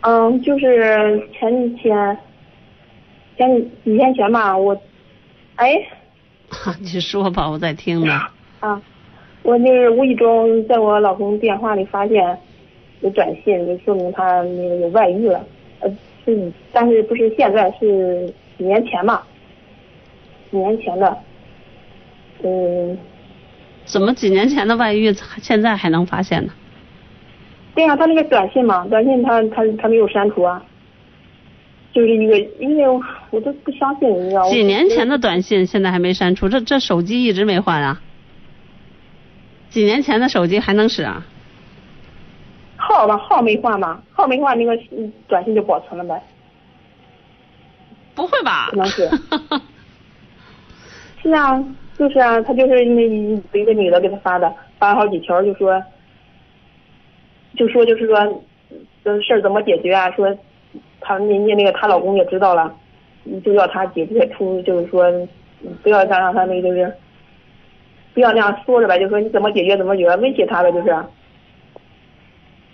[0.00, 2.18] 嗯，就是前几天，
[3.36, 4.76] 前几几天前吧，我，
[5.62, 5.80] 哎，
[6.82, 8.20] 你说吧，我在听呢。
[8.58, 8.82] 啊，
[9.44, 12.36] 我就是无意中在我老公电话里发现
[13.00, 15.46] 有短信，就说明他那个有外遇了。
[15.78, 15.88] 呃，
[16.24, 18.26] 是，但是不是现在，是
[18.58, 19.22] 几年前嘛，
[20.50, 21.16] 几年前的。
[22.42, 22.98] 嗯，
[23.84, 26.52] 怎么几年前的外遇，现在还能发现呢？
[27.76, 30.60] 对呀、他那个短信嘛，短信他他他没有删除啊，
[31.92, 32.84] 就是一个，因为
[33.30, 34.50] 我都不相信，你知道吗？
[34.50, 38.00] 几年前的短信现在还没删除，这这手机一直没换啊？
[39.70, 41.26] 几年前的手机还能使啊？
[42.76, 46.20] 号吧，号没换吧，号没换，那个嗯短信就保存了呗。
[48.14, 48.68] 不会吧？
[48.70, 49.08] 可能是。
[51.22, 51.64] 是啊，
[51.96, 55.80] 就是啊，他就是那一一个女的给他发的，发了好几条，就说，
[57.56, 58.42] 就说就是说，
[59.04, 60.10] 这事儿怎么解决啊？
[60.10, 60.36] 说，
[61.02, 62.74] 她人家那个她老公也知道了，
[63.44, 65.04] 就要她解决出，就是说，
[65.82, 66.92] 不要再让她那个就是，
[68.14, 70.96] 不要那样说着呗，就说你怎么解决怎么解决，威胁她呗，就是。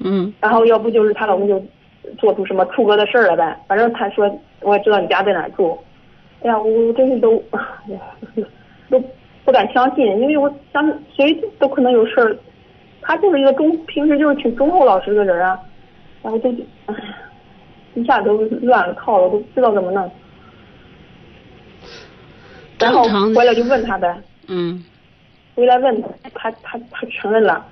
[0.01, 1.61] 嗯然后要不就是她老公就
[2.19, 5.77] 做出什么出格的事儿了呗，反正她说我也知道你家在哪儿住，
[6.43, 8.01] 哎呀，我我真是都，哎呀，
[8.89, 9.03] 都
[9.45, 12.37] 不敢相信，因为我想谁都可能有事儿，
[13.03, 15.59] 他就是一个忠，平时就是挺忠厚老实的人啊，
[16.23, 16.49] 然后就，
[16.87, 17.01] 哎呀，
[17.95, 20.11] 一下都乱了套了，都不知道怎么弄。
[22.79, 23.03] 然后
[23.35, 24.17] 回来就问他呗，
[24.47, 24.85] 嗯
[25.55, 27.67] 回来问他，他他他承认了。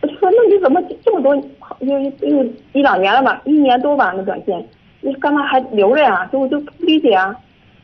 [0.00, 1.34] 我就说，那你怎么这么多，
[1.80, 4.66] 又又一两年了吧，一年多吧，那短信，
[5.00, 6.26] 你干嘛还留着呀？
[6.32, 7.34] 就我就不理解啊。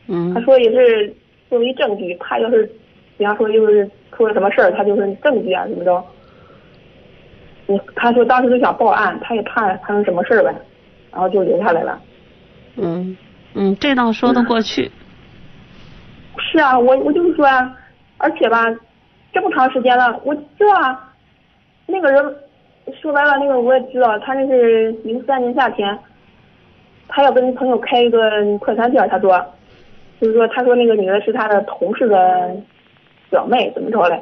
[0.07, 1.13] 嗯他说也是
[1.49, 2.69] 作为证据，他要是，
[3.17, 6.03] 比方说就是出了什么事儿，他就是证据啊，怎么着？
[7.67, 10.53] 嗯，他说当时就想报案，他也怕发生什么事儿呗，
[11.13, 11.99] 然后就留下来了。
[12.75, 13.15] 嗯
[13.53, 14.91] 嗯，这倒说得过去。
[16.39, 17.71] 是啊，我我就是说啊，
[18.17, 18.65] 而且吧，
[19.31, 21.13] 这么长时间了，我知道啊，
[21.85, 22.35] 那个人
[22.99, 25.97] 说白了，那个我也知道，他那是零三年夏天，
[27.07, 28.19] 他要跟朋友开一个
[28.57, 29.39] 快餐店，他说，
[30.19, 32.55] 就是说，他说那个女的是他的同事的
[33.29, 34.19] 表妹，怎么着嘞？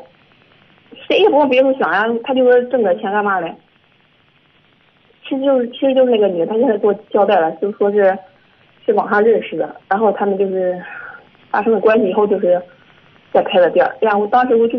[1.07, 3.53] 谁也不往别处想呀，他就说挣点钱干嘛嘞？
[5.31, 8.17] 其实就是其实就是那个女的，她现在给我交代了，就说是
[8.85, 10.77] 是网上认识的，然后他们就是
[11.49, 12.61] 发生了关系以后，就是
[13.31, 13.95] 再开的店儿。
[14.01, 14.77] 哎呀，我当时我就，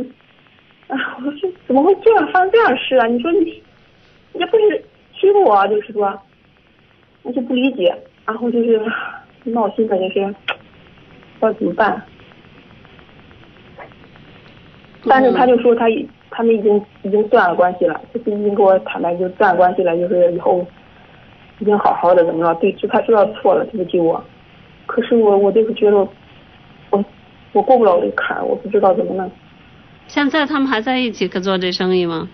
[0.88, 3.06] 啊，我说怎么会这样发生这样的事啊？
[3.06, 3.62] 你说你，
[4.34, 4.84] 你这不是
[5.18, 5.66] 欺负我？
[5.68, 6.20] 就是说，
[7.22, 7.96] 我就不理解，
[8.26, 8.78] 然后就是
[9.44, 10.20] 闹心的，就是
[11.40, 12.02] 不知道怎么办。
[15.06, 20.66] 但是他就说他已他们已经已经断了关系了，就是已经跟我坦白就断了关系了，就是以后
[21.58, 22.54] 已经好好的怎么着？
[22.60, 24.22] 对，就他知道错了，对不起我。
[24.86, 25.96] 可是我我就是觉得
[26.90, 27.04] 我
[27.52, 29.30] 我过不了这个坎儿，我不知道怎么弄。
[30.08, 32.28] 现在他们还在一起可做这生意吗？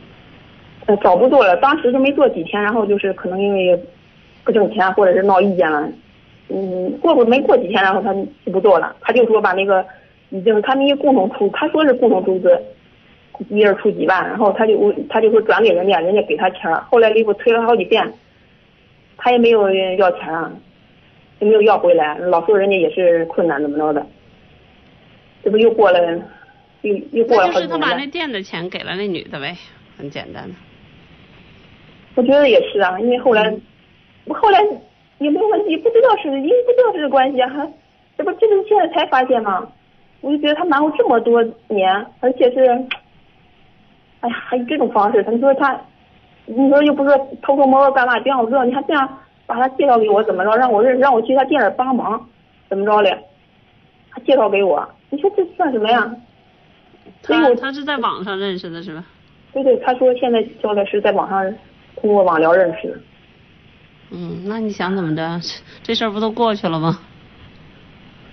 [0.86, 3.78] 呃，早不做了，当时就没做几天，然后就是可能因为
[4.42, 5.86] 不挣钱或者是闹意见了，
[6.48, 9.84] 嗯，过不没过几天，然后他就不做了，他就说把那个
[10.30, 12.58] 已经他们一共同出，他说是共同出资，
[13.48, 18.12] 一人出几万，然后他就我他就说转给人家，人家给他钱儿，后来离谱催了好几遍，
[19.16, 20.52] 他也没有要钱啊，
[21.38, 24.06] 也没有要回来，老说人家也是困难怎么着的，
[25.42, 26.00] 这不又过了
[26.82, 27.86] 又又过了那就是他好几年了。
[27.86, 29.56] 把那店的钱给了那女的呗，
[29.96, 30.54] 很简单的。
[32.16, 33.54] 我觉得也是啊，因为后来，
[34.24, 34.60] 我后来
[35.18, 37.72] 也没有问题，不知道是因为不知道这个关系啊，还
[38.16, 39.68] 这不这不现在才发现吗？
[40.20, 42.66] 我就觉得他瞒我这么多年，而且是，
[44.20, 45.80] 哎呀，还有这种方式，他说他，
[46.46, 47.10] 你说又不是
[47.42, 52.28] 偷偷摸摸干嘛，别让我知道，你还这样把他介绍给我，怎么着，让我认，让我去他店里帮忙，
[52.68, 53.16] 怎么着嘞？
[54.10, 56.10] 他介绍给我，你说这算什么呀？
[57.22, 59.04] 所以我他他是在网上认识的是吧？
[59.52, 61.54] 对对，他说现在交的是在网上
[61.96, 62.98] 通过网聊认识的。
[64.10, 65.38] 嗯，那你想怎么着？
[65.40, 65.48] 这
[65.82, 66.98] 这事儿不都过去了吗？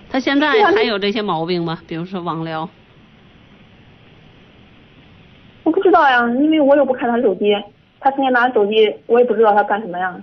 [0.08, 1.78] 他现在还有这些毛病吗？
[1.86, 2.68] 比如说网聊。
[5.64, 7.56] 我不知道呀，因为我又不看他手机，
[8.00, 10.14] 他天天拿手机，我也不知道他干什么呀。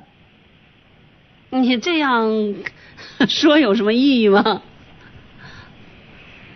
[1.49, 2.53] 你这样
[3.28, 4.61] 说有什么意义吗？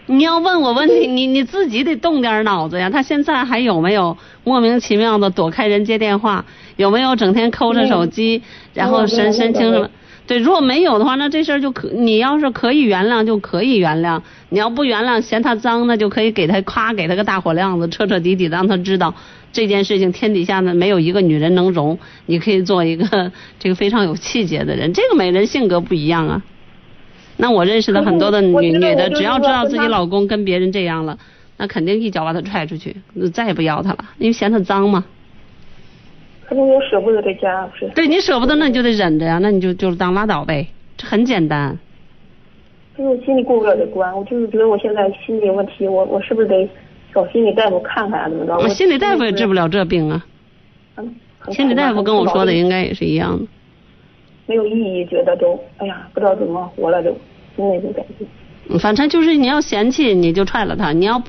[0.06, 2.90] 你要问我问题，你你自己得动点脑子呀。
[2.90, 6.46] 他现在还有没有莫名其妙的躲开人接电话？
[6.78, 8.44] 有没有整天抠着手机，
[8.76, 9.90] 然后神神情什么？
[10.28, 19.16] 对，如果没有的话，那这事儿就可，你要是可以原谅就可以原谅，你要不原谅嫌他脏，那就可以给他夸给他个大火亮子，彻彻底底的让他知道
[19.54, 26.44] 这件事情天底下呢没有一个女人能容，你可以做一个这个非常有气节的人，这个每人性格不一样啊。
[27.38, 31.18] 那我认识的很多的女女的，只要知道自己老公跟别人这样了，
[31.56, 32.98] 那肯定一脚把他踹出去，
[33.32, 35.06] 再也不要他了，因为嫌他脏嘛。
[36.48, 37.90] 可是我舍不得这家，不是？
[37.90, 41.78] 对你舍不得，那你就得忍着呀，那你就就是当拉倒呗，这很简单。
[42.96, 46.68] 可是我心里过不了这关，我就是觉得我现在心理有问题，我我是不是得
[47.14, 48.30] 找心理大夫看看啊？
[48.30, 48.54] 怎么着？
[48.54, 49.68] 我我心理大夫也治不了。
[49.68, 50.26] 这病啊，
[50.96, 53.46] 很很心理大夫跟我说的应该也是一样的。
[54.46, 57.12] 没有意义，觉得都哎呀，不知道怎么活了都，
[57.58, 58.26] 就那种感觉。
[58.70, 61.22] 嗯反正就是你要嫌弃，你就踹了他；你要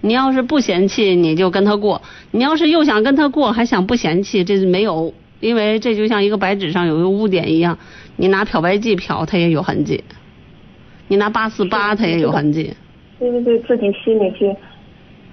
[0.00, 7.78] 你要是不嫌弃，你就跟他过；你要是又想跟他过，还想不嫌弃，这是没有，因为这就像一个白纸上有一个污点一样，
[8.16, 10.02] 你拿漂白剂漂，它也有痕迹；
[11.08, 12.74] 你拿八四八，它也有痕迹。
[13.18, 14.48] 对对对，自己心里去，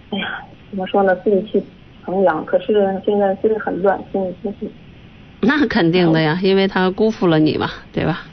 [0.10, 0.40] 哎呀，
[0.70, 1.16] 怎么说呢？
[1.24, 1.64] 自己去
[2.02, 2.74] 衡量，可是
[3.06, 4.68] 现在真的很乱，心里真是。
[5.42, 8.26] 那肯定的呀，因为他辜负了你嘛，对吧？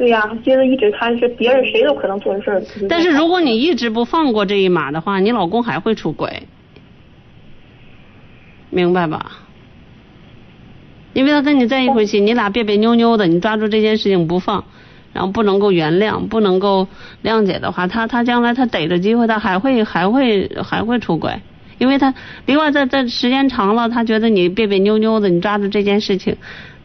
[0.00, 2.62] 对呀、接着一直看是别人谁都可能做的事儿。
[2.88, 6.44] 但是如果你一直不放过这一马的话，你老公还会出轨，
[8.70, 9.30] 明白吧？
[11.12, 14.64] 因为他跟你在一块儿起，你俩别别扭扭的，你抓住这件事情不放，
[15.12, 16.88] 然后不能够原谅，不能够
[17.22, 21.42] 谅解的话，他他将来他逮着机会，他还会还会还会出轨，
[21.76, 22.14] 因为他
[22.46, 26.38] 另外在在时间长了，他觉得你别别扭扭的，你抓住这件事情，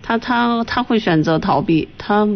[0.03, 2.27] 他他他会选择逃避，他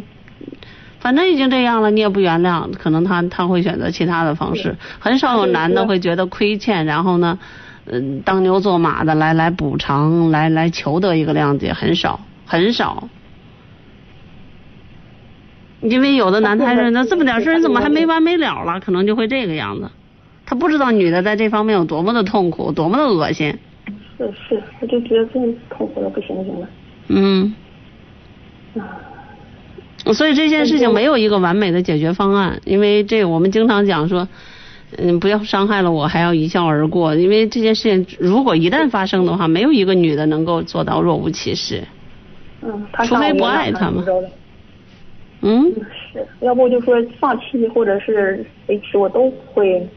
[0.99, 4.75] 反正已经这样了，你也不原谅，可能他他会选择其他的方式。
[4.99, 7.39] 很少有男的会觉得亏欠，然后呢，
[7.85, 13.07] 嗯，当牛做马的来来补偿，来来求得一个谅解，很少很少。
[15.81, 19.89] 因为有的男他是那这么点事儿怎么还没完没了了，可能就会这个样子。
[20.45, 23.57] 他不知道女的在这方面有多么的痛苦，多么的恶心。
[24.17, 26.67] 是是，我就觉得真痛苦的不行不行了。
[27.07, 27.55] 嗯。
[30.13, 34.27] 所以这件事情没有一个完美的解决方案，因为这我们经常讲说，
[34.97, 37.15] 嗯，不要伤害了我，还要一笑而过。
[37.15, 41.83] 因为这件事情如果一旦发生的话，没有一个女的能够做到若无其事。
[42.61, 44.03] 嗯，他除非不爱他嘛。
[45.41, 45.71] 嗯，
[46.11, 49.87] 是，要不就说放弃或者是维持，我都不会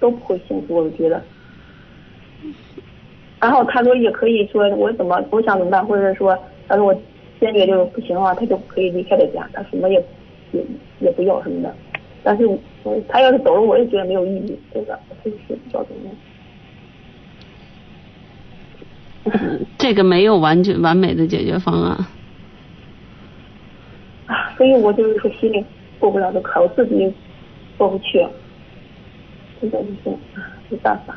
[0.00, 1.22] 都不会幸福，我觉得。
[3.38, 6.34] 然后他说也可以说我怎么我想怎么办，或者说
[6.66, 7.02] 他说我
[7.40, 10.02] 坚决就是不行的话，他就可以离开这家，他什么也
[10.52, 10.64] 也
[11.00, 11.74] 也不要什么的。
[12.22, 12.58] 但是我
[13.08, 14.98] 他要是走了，我也觉得没有意义，对吧？
[15.22, 16.16] 这是比较怎么样？
[19.78, 22.06] 这个没有完全完美的解决方案。
[24.26, 25.64] 啊，所以我就是说心里
[25.98, 27.12] 过不了这坎，我自己
[27.76, 28.26] 过不去，
[29.60, 30.10] 真的是
[30.70, 31.14] 没办法。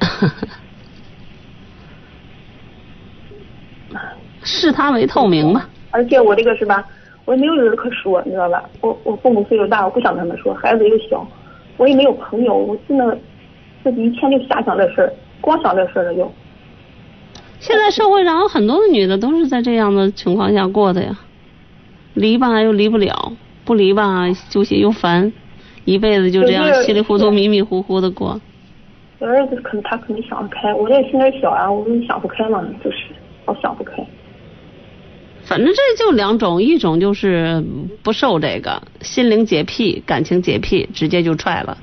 [4.48, 5.68] 视他为透明吧。
[5.90, 6.84] 而且我这个是吧，
[7.24, 8.64] 我也没有人可说，你知道吧？
[8.80, 11.26] 我我父母岁数大，我不想跟他们说，孩子又小，
[11.76, 13.16] 我也没有朋友，我真的
[13.84, 16.30] 自己一天就瞎想这事儿，光想这事儿了就。
[17.60, 21.18] 现在社会上有很多的女的都是在这样的情况下过的呀，
[22.14, 23.32] 离吧又离不了，
[23.64, 25.32] 不离吧纠结又烦，
[25.84, 28.40] 一辈子就这样稀里糊涂、迷迷糊糊的过。
[29.20, 33.06] 儿子可能他可能想得开，我这心眼小啊，我想不开嘛，就是
[33.46, 33.94] 老想不开。
[35.48, 37.64] 反正这就两种，一种就是
[38.02, 41.78] 不受这个心灵洁癖、感情洁癖，直接就踹了，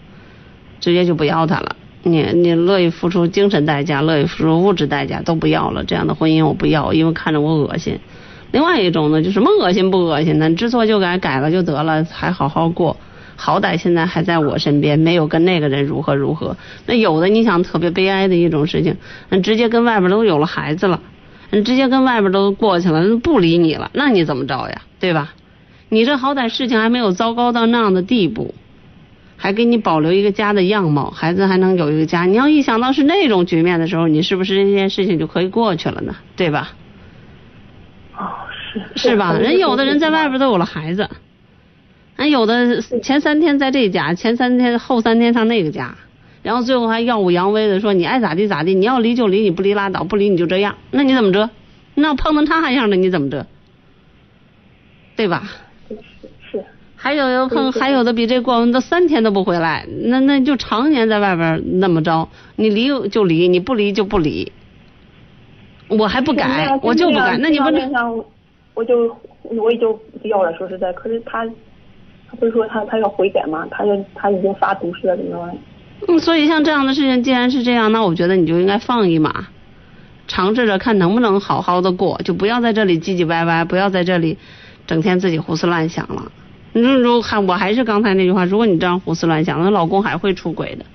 [0.80, 1.76] 直接就不要他了。
[2.03, 7.97] 你你乐意付出精神代价，乐意付出物质代价都不要了，这样的婚姻我不要，因为看着我恶心。
[8.51, 12.95] 另外一种呢，就什么恶心不恶心的，知错就改，改了就得了，还好好过。
[13.36, 16.55] 好歹现在还在我身边，没有跟那个人如何如何。
[16.86, 18.95] 那有的你想特别悲哀的一种事情，
[19.30, 21.01] 那直接跟外边都有了孩子了。
[21.52, 24.82] 你直接跟外边都过去了，不理你了，那你怎么着呀？
[25.00, 25.34] 对吧？
[25.89, 28.56] 你这好歹事情还没有糟糕到那样的地步，
[29.38, 32.26] 还给你保留一个家的样貌，孩子还能有一个家。
[32.26, 36.16] 你要一想到是那种局面的时候，你是不是这件事情就可以过去了呢？
[36.36, 36.74] 对吧？
[38.18, 38.34] 哦，
[38.96, 39.34] 是是吧？
[39.34, 41.08] 人有的人在外边都有了孩子，
[42.18, 45.96] 人有的前三天在这家，前三天后三天上那个家。
[46.46, 51.50] 然后最后还耀武扬威的说你爱咋地咋地，你要离就离，你不离拉倒，不离你就这样，那你怎么着？
[51.96, 53.48] 那碰到他样的你怎么着？
[55.16, 55.41] 对吧？
[55.89, 55.98] 是
[56.52, 56.64] 是。
[56.96, 64.52] 还有有碰，还有的比这过分，都三天都不回来，那那就常年在外边那么着，你离就离，你不离就不离。
[65.88, 68.24] 我还不改，我就不改，那你不能？
[68.76, 71.43] 我就我也就不要了，说实在，可是他，
[72.30, 73.68] 他不是说他他要悔改吗？
[73.72, 75.58] 他要他已经发毒誓了，怎么着？
[76.08, 79.48] 嗯，所以像这样的事情，既然是这样，那我觉得你就应该放一马，
[80.28, 84.38] 尝试着看能不能好好的过，就不要在这里唧唧歪歪，不要在这里
[84.86, 86.32] 整天自己胡思乱想了。
[86.74, 90.86] 你说如果还我还是刚才那句话，如果你这样胡思乱想，那老公还会出轨的。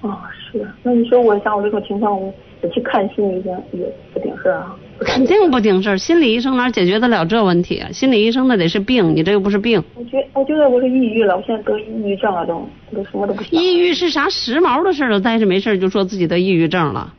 [0.00, 0.18] 哦，
[0.50, 4.74] 是，那你说我像我这种情况，我我去看心理医生也不顶事儿啊？
[5.04, 7.90] 肯定不顶事儿，心理医生哪解决得了这问题啊？
[7.92, 9.82] 心理医生那得是病，你这又不是病。
[9.94, 13.52] 我觉我觉得我是抑郁了，我现在得抑郁症了，都都什么都不想。
[13.52, 15.20] 抑郁是啥时髦的事了？
[15.20, 17.12] 但是没事就说自己得抑郁症了，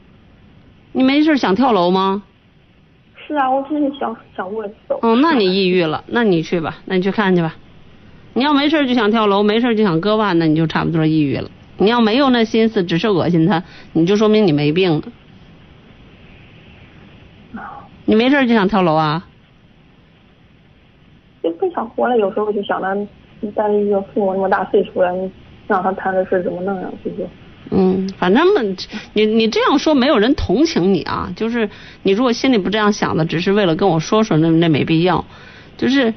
[0.91, 2.23] 你没事想跳楼吗？
[3.27, 4.99] 是啊，我真是想想问走。
[5.01, 7.55] 哦，那你抑郁了，那你去吧，那你去看去吧。
[8.33, 11.49] 你要没事就想跳楼，没事就想割腕，那你就差不多抑郁了。
[11.77, 13.63] 你要没有那心思，只是恶心他，
[13.93, 15.03] 你就说明你没病呢。
[18.05, 19.25] 你没事就想跳楼啊？
[21.41, 23.07] 就不想活了，有时候就想着，
[23.55, 25.29] 但是一个父母那么大岁数了，你
[25.67, 26.87] 让他谈的事怎么弄呀？
[27.03, 27.27] 就是。
[27.71, 28.61] 嗯，反正嘛，
[29.13, 31.31] 你你这样说没有人同情你啊。
[31.35, 31.69] 就是
[32.03, 35.25] 你如果心里不这样想的，只是为了跟我说说，那那没必要。
[35.77, 36.13] 就是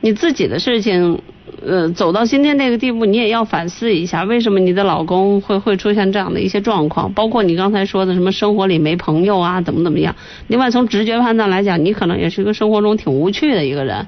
[0.00, 1.22] 你自己的事情，
[1.64, 7.12] 呃，走到今天这个地步，你也要反思一下，为什么你的老公会会出现这样的一些状况？
[7.12, 10.14] 包括你刚才说的什么生活里没朋友啊，怎么怎么样？
[10.46, 14.06] 另外从直觉判断来讲，你可能也是一个生活中挺无趣的一个人。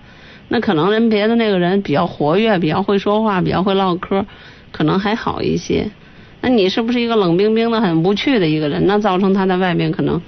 [0.48, 4.24] 那可能人别的那个人比较活跃，比较会说话，比较会唠嗑，
[4.70, 5.90] 可能还好一些。
[6.40, 8.86] 那你是不是一个冷冰冰的、很无趣的一个人？
[8.86, 10.20] 那造成他在外面可能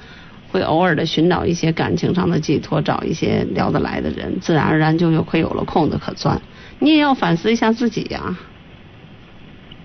[0.51, 6.41] 会偶尔的寻找一些感情上的寄托，找一些聊得来的人，自然而然就又会有了空子可钻。
[6.79, 8.37] 你也要反思一下自己呀、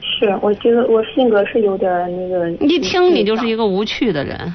[0.02, 2.52] 是，我觉得我性格是有点儿那个。
[2.66, 4.54] 一听你就是一个无趣的人。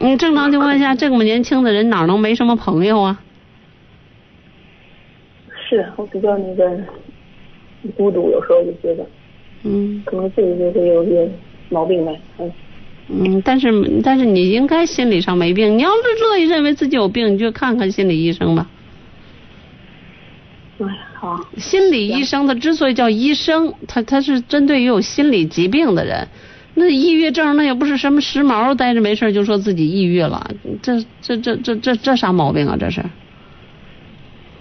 [0.00, 3.20] 你正常情况下，这么年轻的人哪能没什么朋友啊？
[5.68, 6.70] 是我比较那个
[7.96, 9.04] 孤独，有时候就觉得
[9.64, 11.28] 嗯可能自己就会有些
[11.68, 12.18] 毛病呗。
[12.38, 12.52] 嗯，
[13.08, 15.76] 嗯，但是但是你应该心理上没病。
[15.76, 18.66] 你要是乐意认为自己有病，你就看看心理医生吧。
[20.78, 26.28] 哎，好，心理医生他之所以叫医生，他他是针对于有心理疾病的人。
[26.74, 30.48] 那抑郁症那也不是什么时髦，待着没事就说自己抑郁了，
[30.80, 32.76] 这这这这这这啥毛病啊？
[32.78, 33.02] 这是，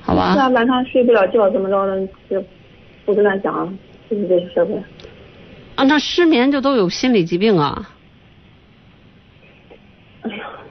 [0.01, 0.33] 好吧？
[0.33, 2.43] 是啊，晚上睡不了觉，怎么着的，就
[3.05, 3.71] 胡思乱想，
[4.09, 4.83] 就是这些事儿呗。
[5.75, 7.87] 啊，那失眠就都有心理疾病啊？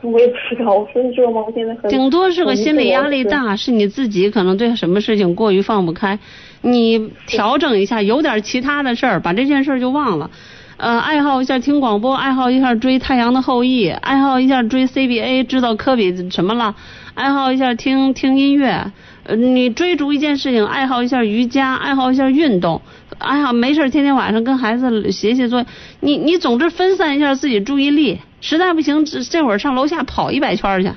[0.03, 1.43] 我也不知道，我说你知道吗？
[1.47, 6.19] 我现在很顶多是个心理压力大，是你自己可能对什么事情过于放不开，
[6.63, 10.31] 你调整一下，有点其他的事儿，把这件事儿就忘了。
[10.77, 16.75] 呃，爱好一下听广播，爱好一下追《太阳的后裔》，爱好一下追 CBA，知道科比什么了，
[17.15, 18.93] 爱好一下听听音乐。
[19.25, 22.83] 呃，你追逐一件事情，爱好一下瑜伽，爱好一下运动，
[23.17, 25.67] 爱好没事儿天天晚上跟孩子写写作业。
[26.01, 30.93] 你你总之分散一下自己注意力，实在不行，这这会儿上楼下跑一百圈儿去。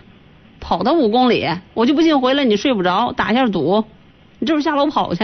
[0.60, 3.86] 跑到五公里，我就不信回来你睡不着，打一下赌，
[4.38, 5.24] 你这会儿下楼跑去，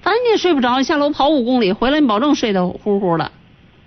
[0.00, 3.30] 反正你也睡不着，下楼跑五公里，回来你保证睡得呼呼的，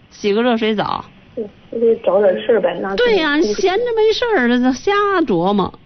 [0.09, 1.03] 洗个热水澡。
[1.35, 2.79] 对，我得找点事儿呗。
[2.81, 4.93] 那对呀、闲着没事儿的，瞎
[5.27, 5.77] 琢磨。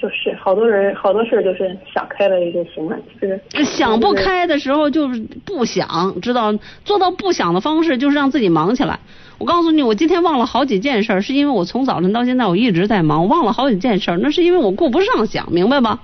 [0.00, 6.52] 就是好多人好多事儿就是想开了也就行了，就是想不开的时候就是不想，知道
[6.84, 8.98] 做到不想的方式就是让自己忙起来。
[9.38, 16.00] 我告诉你，我今天忘了好几件事儿，是因为我从早晨到现在我一直在忙，忘了好几件事儿，那是因为我顾不上想，明白吧？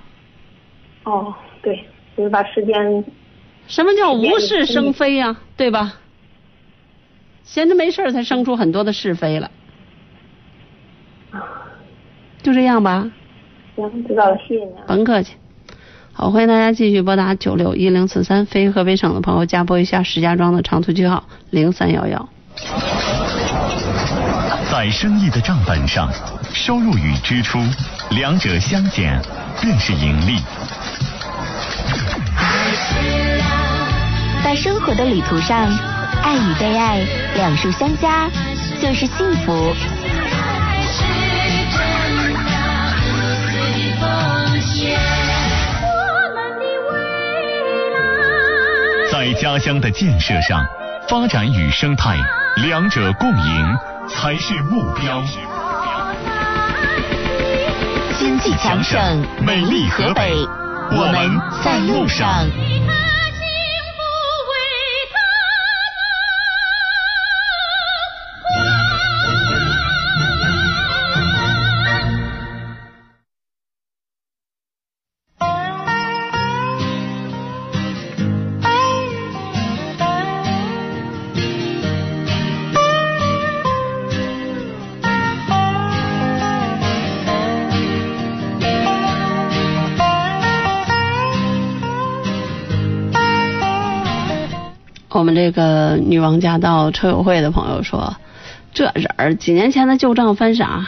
[1.03, 1.85] 哦，对，
[2.17, 3.03] 就是把时间
[3.67, 5.93] 什么叫无事生非呀、对吧？
[7.43, 9.49] 闲着没事儿才生出很多的是非来，
[12.41, 13.11] 就这样吧。
[13.75, 14.83] 行，知道了，谢谢你啊。
[14.87, 15.33] 甭客气。
[16.13, 22.29] 好，欢迎大家继续拨打九六一零四三，非河北省的朋友加拨一下石家庄的长途区号零三幺幺。
[24.69, 26.11] 在生意的账本上，
[26.53, 27.59] 收入与支出
[28.11, 29.19] 两者相减
[29.61, 30.37] 便是盈利。
[34.43, 35.65] 在生活的旅途上，
[36.21, 36.99] 爱与被爱
[37.35, 38.29] 两数相加
[38.81, 39.73] 就是幸福。
[49.11, 50.65] 在家乡的建设上，
[51.07, 52.17] 发展与生态
[52.63, 53.77] 两者共赢
[54.09, 55.21] 才是目标。
[58.17, 58.99] 经济强省，
[59.45, 60.33] 美丽河北，
[60.91, 62.45] 我们在路上。
[95.21, 98.11] 我们这个女王驾到车友会的朋友说，
[98.73, 100.83] 这人儿几年前的旧账翻啥？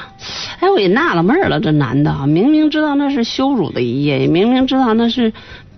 [0.59, 5.31] 哎，我也纳了闷儿了，这男的啊，明明知道那是羞辱的一夜，也明明知道那是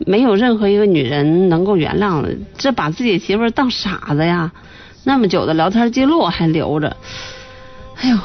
[0.06, 4.50] 没有任何一个女人能够原谅的，这把自己媳妇儿当傻子呀？
[5.04, 6.96] 那么久的聊天记录还留着，
[7.98, 8.18] 哎呦，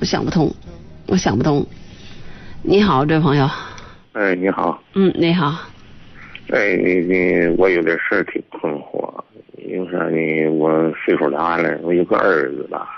[0.00, 0.52] 我想不通，
[1.06, 1.64] 我想不通。
[2.62, 3.48] 你好，这位朋友，
[4.14, 5.56] 哎，你好，嗯，你好，
[6.50, 9.08] 哎，你你我有点事儿挺困惑，
[9.66, 10.48] 因为啥呢？
[10.50, 12.88] 我岁数大了，我有个儿子吧，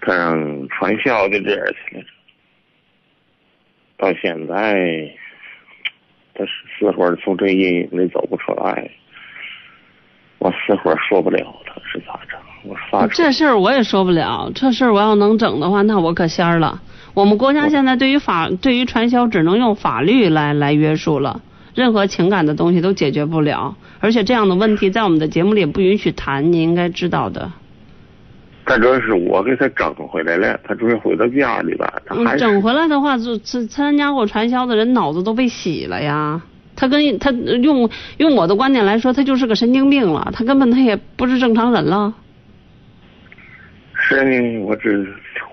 [0.00, 2.04] 他上传销的这样去了，
[3.96, 5.10] 到现在
[6.34, 8.90] 他是死活从这阴影里走不出来。
[10.38, 13.08] 我死活说不了他是咋整，我发愁。
[13.12, 16.80] 这事儿我也说不了，这事儿我要能整的话，那我可仙儿了。
[17.12, 21.42] 我们国家现在对于法对于传销只能用法律来来约束了，
[21.74, 27.50] 任何情感的东西都解决不了，而且这样的问题在我们的节目里也不允许谈，你应该知道的。
[28.66, 36.40] 他主要是我给他整回来了，他准备回到家里吧，他还嗯，整回来的话，就参参加过传销的人脑子都被洗了呀。
[36.76, 42.14] 他跟他用用我的观点来说，他就是个神经病了，他根本他也不是正常人了。
[43.94, 44.88] 是呢，我这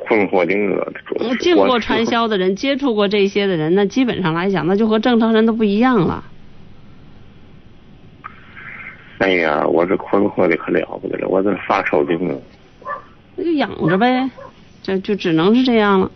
[0.08, 6.24] 困惑的我，主要是我进过传销的人，接触过这些的人，那基本上来讲，那就和正常人都不一样了。
[9.20, 12.36] 哎呀，我这困惑的可了不得了，我这发愁的呢。
[13.36, 14.30] 那就养着呗，
[14.82, 16.12] 这就只能是这样了。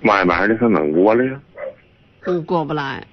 [0.00, 1.40] 慢慢的他能过来呀。
[2.26, 3.04] 嗯，过不来。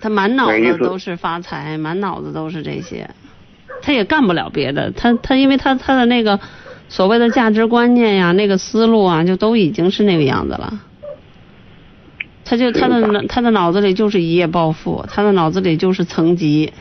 [0.00, 3.10] 他满脑子都是发财，满脑子都是这些，
[3.82, 4.92] 他也干不了别的。
[4.92, 6.38] 他他因为他他的那个
[6.88, 10.80] 所谓的价值观念呀，那个思路啊，就都已经是那个样子了。
[12.44, 16.72] 他就他的他的脑子里就是一夜暴富，他的脑子里就是层级，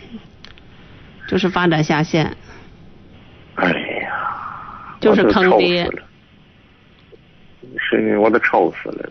[1.28, 2.38] 就是发展下线，
[3.56, 5.90] 哎呀，就是坑爹。
[7.78, 9.10] 是呢，我都愁死了。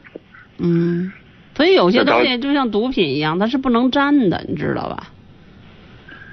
[0.57, 1.13] 嗯，
[1.55, 5.09] 所以有些东西就像毒品一样，它是不能沾的，你知道吧？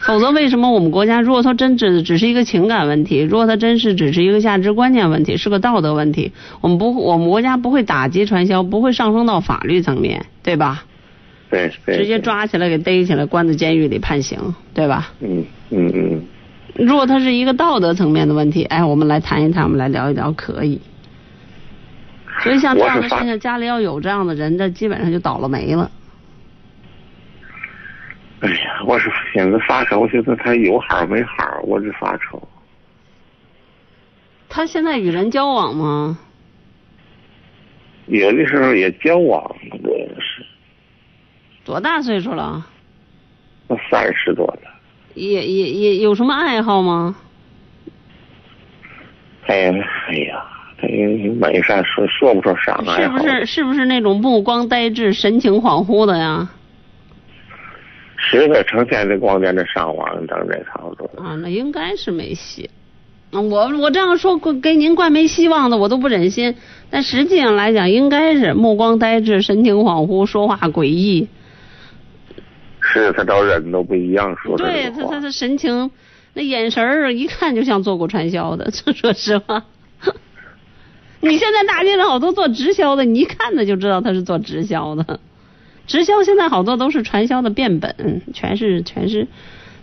[0.05, 6.31] 否则为什么我们国家，如果它真只只是一个情感问题，如果它真是只是一个价值观念问题，是个道德问题，
[6.61, 10.83] 我们不，我们国家不会打击传销，不会上升到法律层面，对吧？
[11.49, 11.97] 对对。
[11.97, 14.37] 直接抓起来给逮起来，关在监狱里判刑，
[14.73, 15.11] 对吧？
[15.21, 16.21] 嗯嗯嗯，
[16.75, 20.81] 如果它是一个道德层面的问题，哎，我们来谈一谈，我们来聊一聊，可以。
[22.41, 25.89] 所以像这样的现象，家里要有这样的人，这基本上就倒了霉了。
[28.43, 32.41] 哎呀，我是现在发愁，现在他有好没好，我是发愁。
[34.49, 36.17] 他现在与人交往吗？
[38.07, 39.41] 有的时候也交往，
[39.81, 40.45] 我是
[41.63, 42.65] 多大岁数了？
[43.67, 44.69] 我三十多了，
[45.13, 47.15] 也也也有什么爱好吗？
[49.47, 49.73] 哎呀
[50.09, 50.45] 哎呀，
[50.81, 53.17] 他也没啥说说不出啥爱好。
[53.17, 56.49] 是不是是不是那种目光呆滞、神情恍惚的呀？
[58.29, 61.05] 是的，成天在光在那上网等这操作。
[61.21, 62.69] 啊，那应该是没戏。
[63.31, 66.55] 啊我我这样说给您怪没希望的，我都不忍心。
[66.89, 71.27] 但实际上来讲，应该是目光呆滞、神情恍惚、说话诡异。
[72.79, 75.01] 是他找人都不一样，说这对他。
[75.01, 75.89] 他他的神情，
[76.33, 78.69] 那眼神儿一看就像做过传销的。
[78.71, 79.63] 这说实话，
[81.21, 85.19] 你现在大街上好多做直销的，你一看他就知道他是做直销的。
[85.85, 89.27] 直销现在好多都是传销的变本，全是全是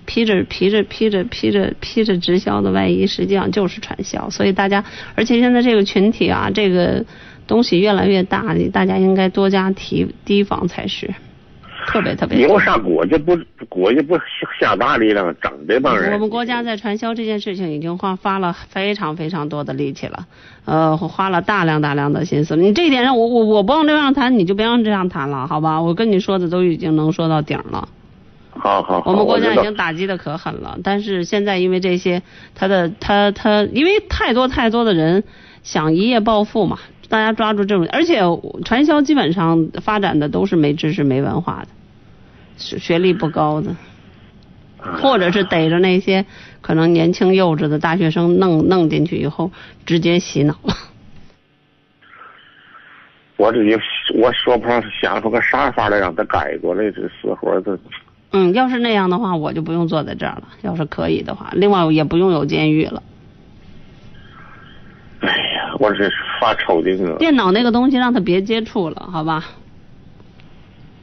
[0.07, 4.31] 披着披着披着披着披着直销的外衣，实际上就是传销。
[4.31, 7.05] 所以大家，而且现在这个群体啊，这个
[7.47, 11.15] 东西越来越大，大家应该多加提提防才是，
[11.87, 12.41] 特别特别。
[12.41, 13.39] 以后上国家不
[13.69, 14.19] 国家不
[14.59, 16.13] 下大力量整这帮人。
[16.15, 20.27] 我们国家在传销这件事情已经花发了非常非常多的力气了，
[20.65, 22.57] 呃，花了大量大量的心思。
[22.57, 25.81] 你这一点上，我我我不用这样谈，你就别让这样谈了，好吧？
[25.81, 27.89] 我跟你说的都已经能说到顶了。
[28.53, 32.23] 好好好，我们国家已经打击的可狠了，但是现在因为这些，
[32.55, 35.25] 他的他他因为太多太多的人
[35.63, 36.79] 想一夜暴富嘛，
[37.11, 38.21] 大家抓住这种，而且
[38.65, 41.69] 传销基本上发展的都是没知识没文化的，
[42.57, 43.77] 学学历不高的。
[45.03, 46.25] 或者是逮着那些
[46.63, 49.51] 可能年轻幼稚的大学生弄弄进去以后，
[49.85, 50.75] 直接洗脑 了。
[53.37, 53.79] 我这也
[54.15, 57.79] 我说不上想出个啥法来让他改过来，这死活的。
[58.33, 60.45] 嗯，要是那样的话，我就不用坐在这儿了。
[60.63, 63.03] 要是可以的话，另外也不用有监狱了。
[65.21, 67.17] 哎呀，我这是发愁的呢。
[67.19, 69.45] 电脑那个东西让他别接触了，好吧？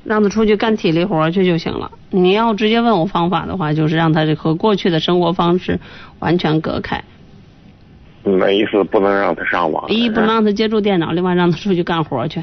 [0.04, 1.92] 让他出去干体力活去就行了。
[2.12, 5.80] 你要直接问我方法的话，就是让他和过去的生活方式
[6.20, 7.04] 完全隔开。
[8.24, 9.90] 那意思不能让他上网。
[9.90, 12.42] 一不能让他接触电脑，另外让他出去干活去，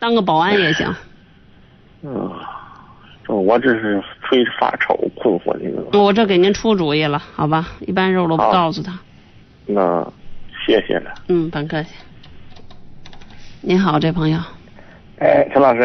[0.00, 0.92] 当个保安也行。
[2.02, 2.30] 嗯，
[3.28, 5.56] 我这是非发愁困惑。
[5.96, 7.68] 我这给您出主意了，好吧？
[7.80, 8.98] 一般肉都不告诉他。
[9.66, 10.04] 那
[10.68, 11.14] 谢谢了。
[11.28, 11.94] 嗯，甭客气。
[13.62, 14.38] 您好，这朋友。
[15.18, 15.80] 哎，陈老师，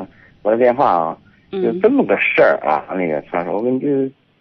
[0.44, 1.16] 我的电话啊，
[1.52, 3.86] 嗯就这么个事儿啊，那个陈老师，我跟你就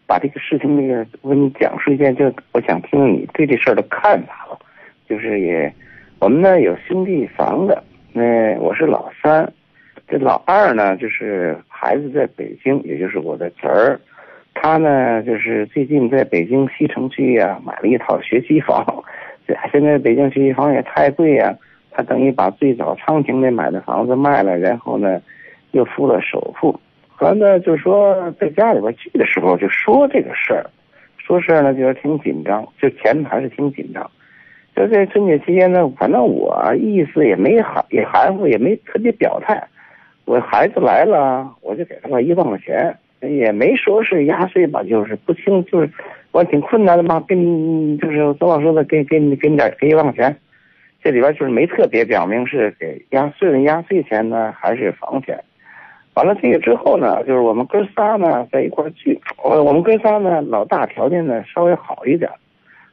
[0.05, 4.59] 把这个事情那个，我跟你讲述一下，就我想听听你对这事儿的看法吧。
[5.07, 5.73] 就是也，
[6.19, 7.81] 我们呢有兄弟房子，
[8.11, 9.49] 那我是老三，
[10.09, 13.97] 这老二呢，就是孩子在北京，也就是我的侄儿，
[14.53, 18.83] 他呢就是最近在北京西城区呀、买了一套学区房，
[19.71, 21.55] 现在北京学区房也太贵呀、
[21.91, 25.21] 他等于把最早昌平那买的房子卖了，然后呢
[25.71, 30.65] 又付了首付，后来呢就说在家里边聚的时候就说这个事儿，
[31.17, 34.09] 说事儿呢就是挺紧张，就前还是挺紧张。
[34.75, 39.65] 就在春节期间呢，反正我意思也没含也含糊，也没特别表态。
[40.25, 45.89] 我孩子来了，我就给他个一万块钱，也没说是压岁吧，就是不清，就是
[46.35, 50.35] 我挺困难的嘛，给你就是周老师的，给给你给你点给一万块钱，
[51.01, 55.41] 这里边就是没特别表明是给压岁的压岁钱呢，还是房钱。
[56.13, 62.29] 完了这个之后呢，就是我们哥仨呢在一块聚，我我们哥仨呢，老大条件呢稍微好一点。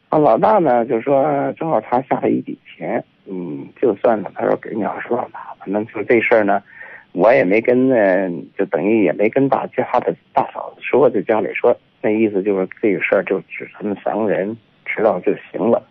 [0.08, 6.62] 啊，老大呢就说正好他下了一笔钱，嗯，就算了，他说给你二十万吧，反正就这事儿呢，
[7.10, 14.54] 我也没跟呢，就等于也没跟大家的大嫂子说，就家里说，那意思就是这个事儿就只他们三个人
[14.84, 15.82] 知道就行了。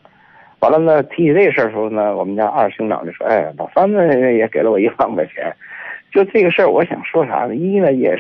[0.59, 5.51] 完了呢，提起这事儿的时候呢，我们家二兄长就说，哎，老三呢也给了我一万块钱，
[6.11, 7.55] 就这个事儿，我想说啥呢？
[7.55, 8.19] 一呢也是。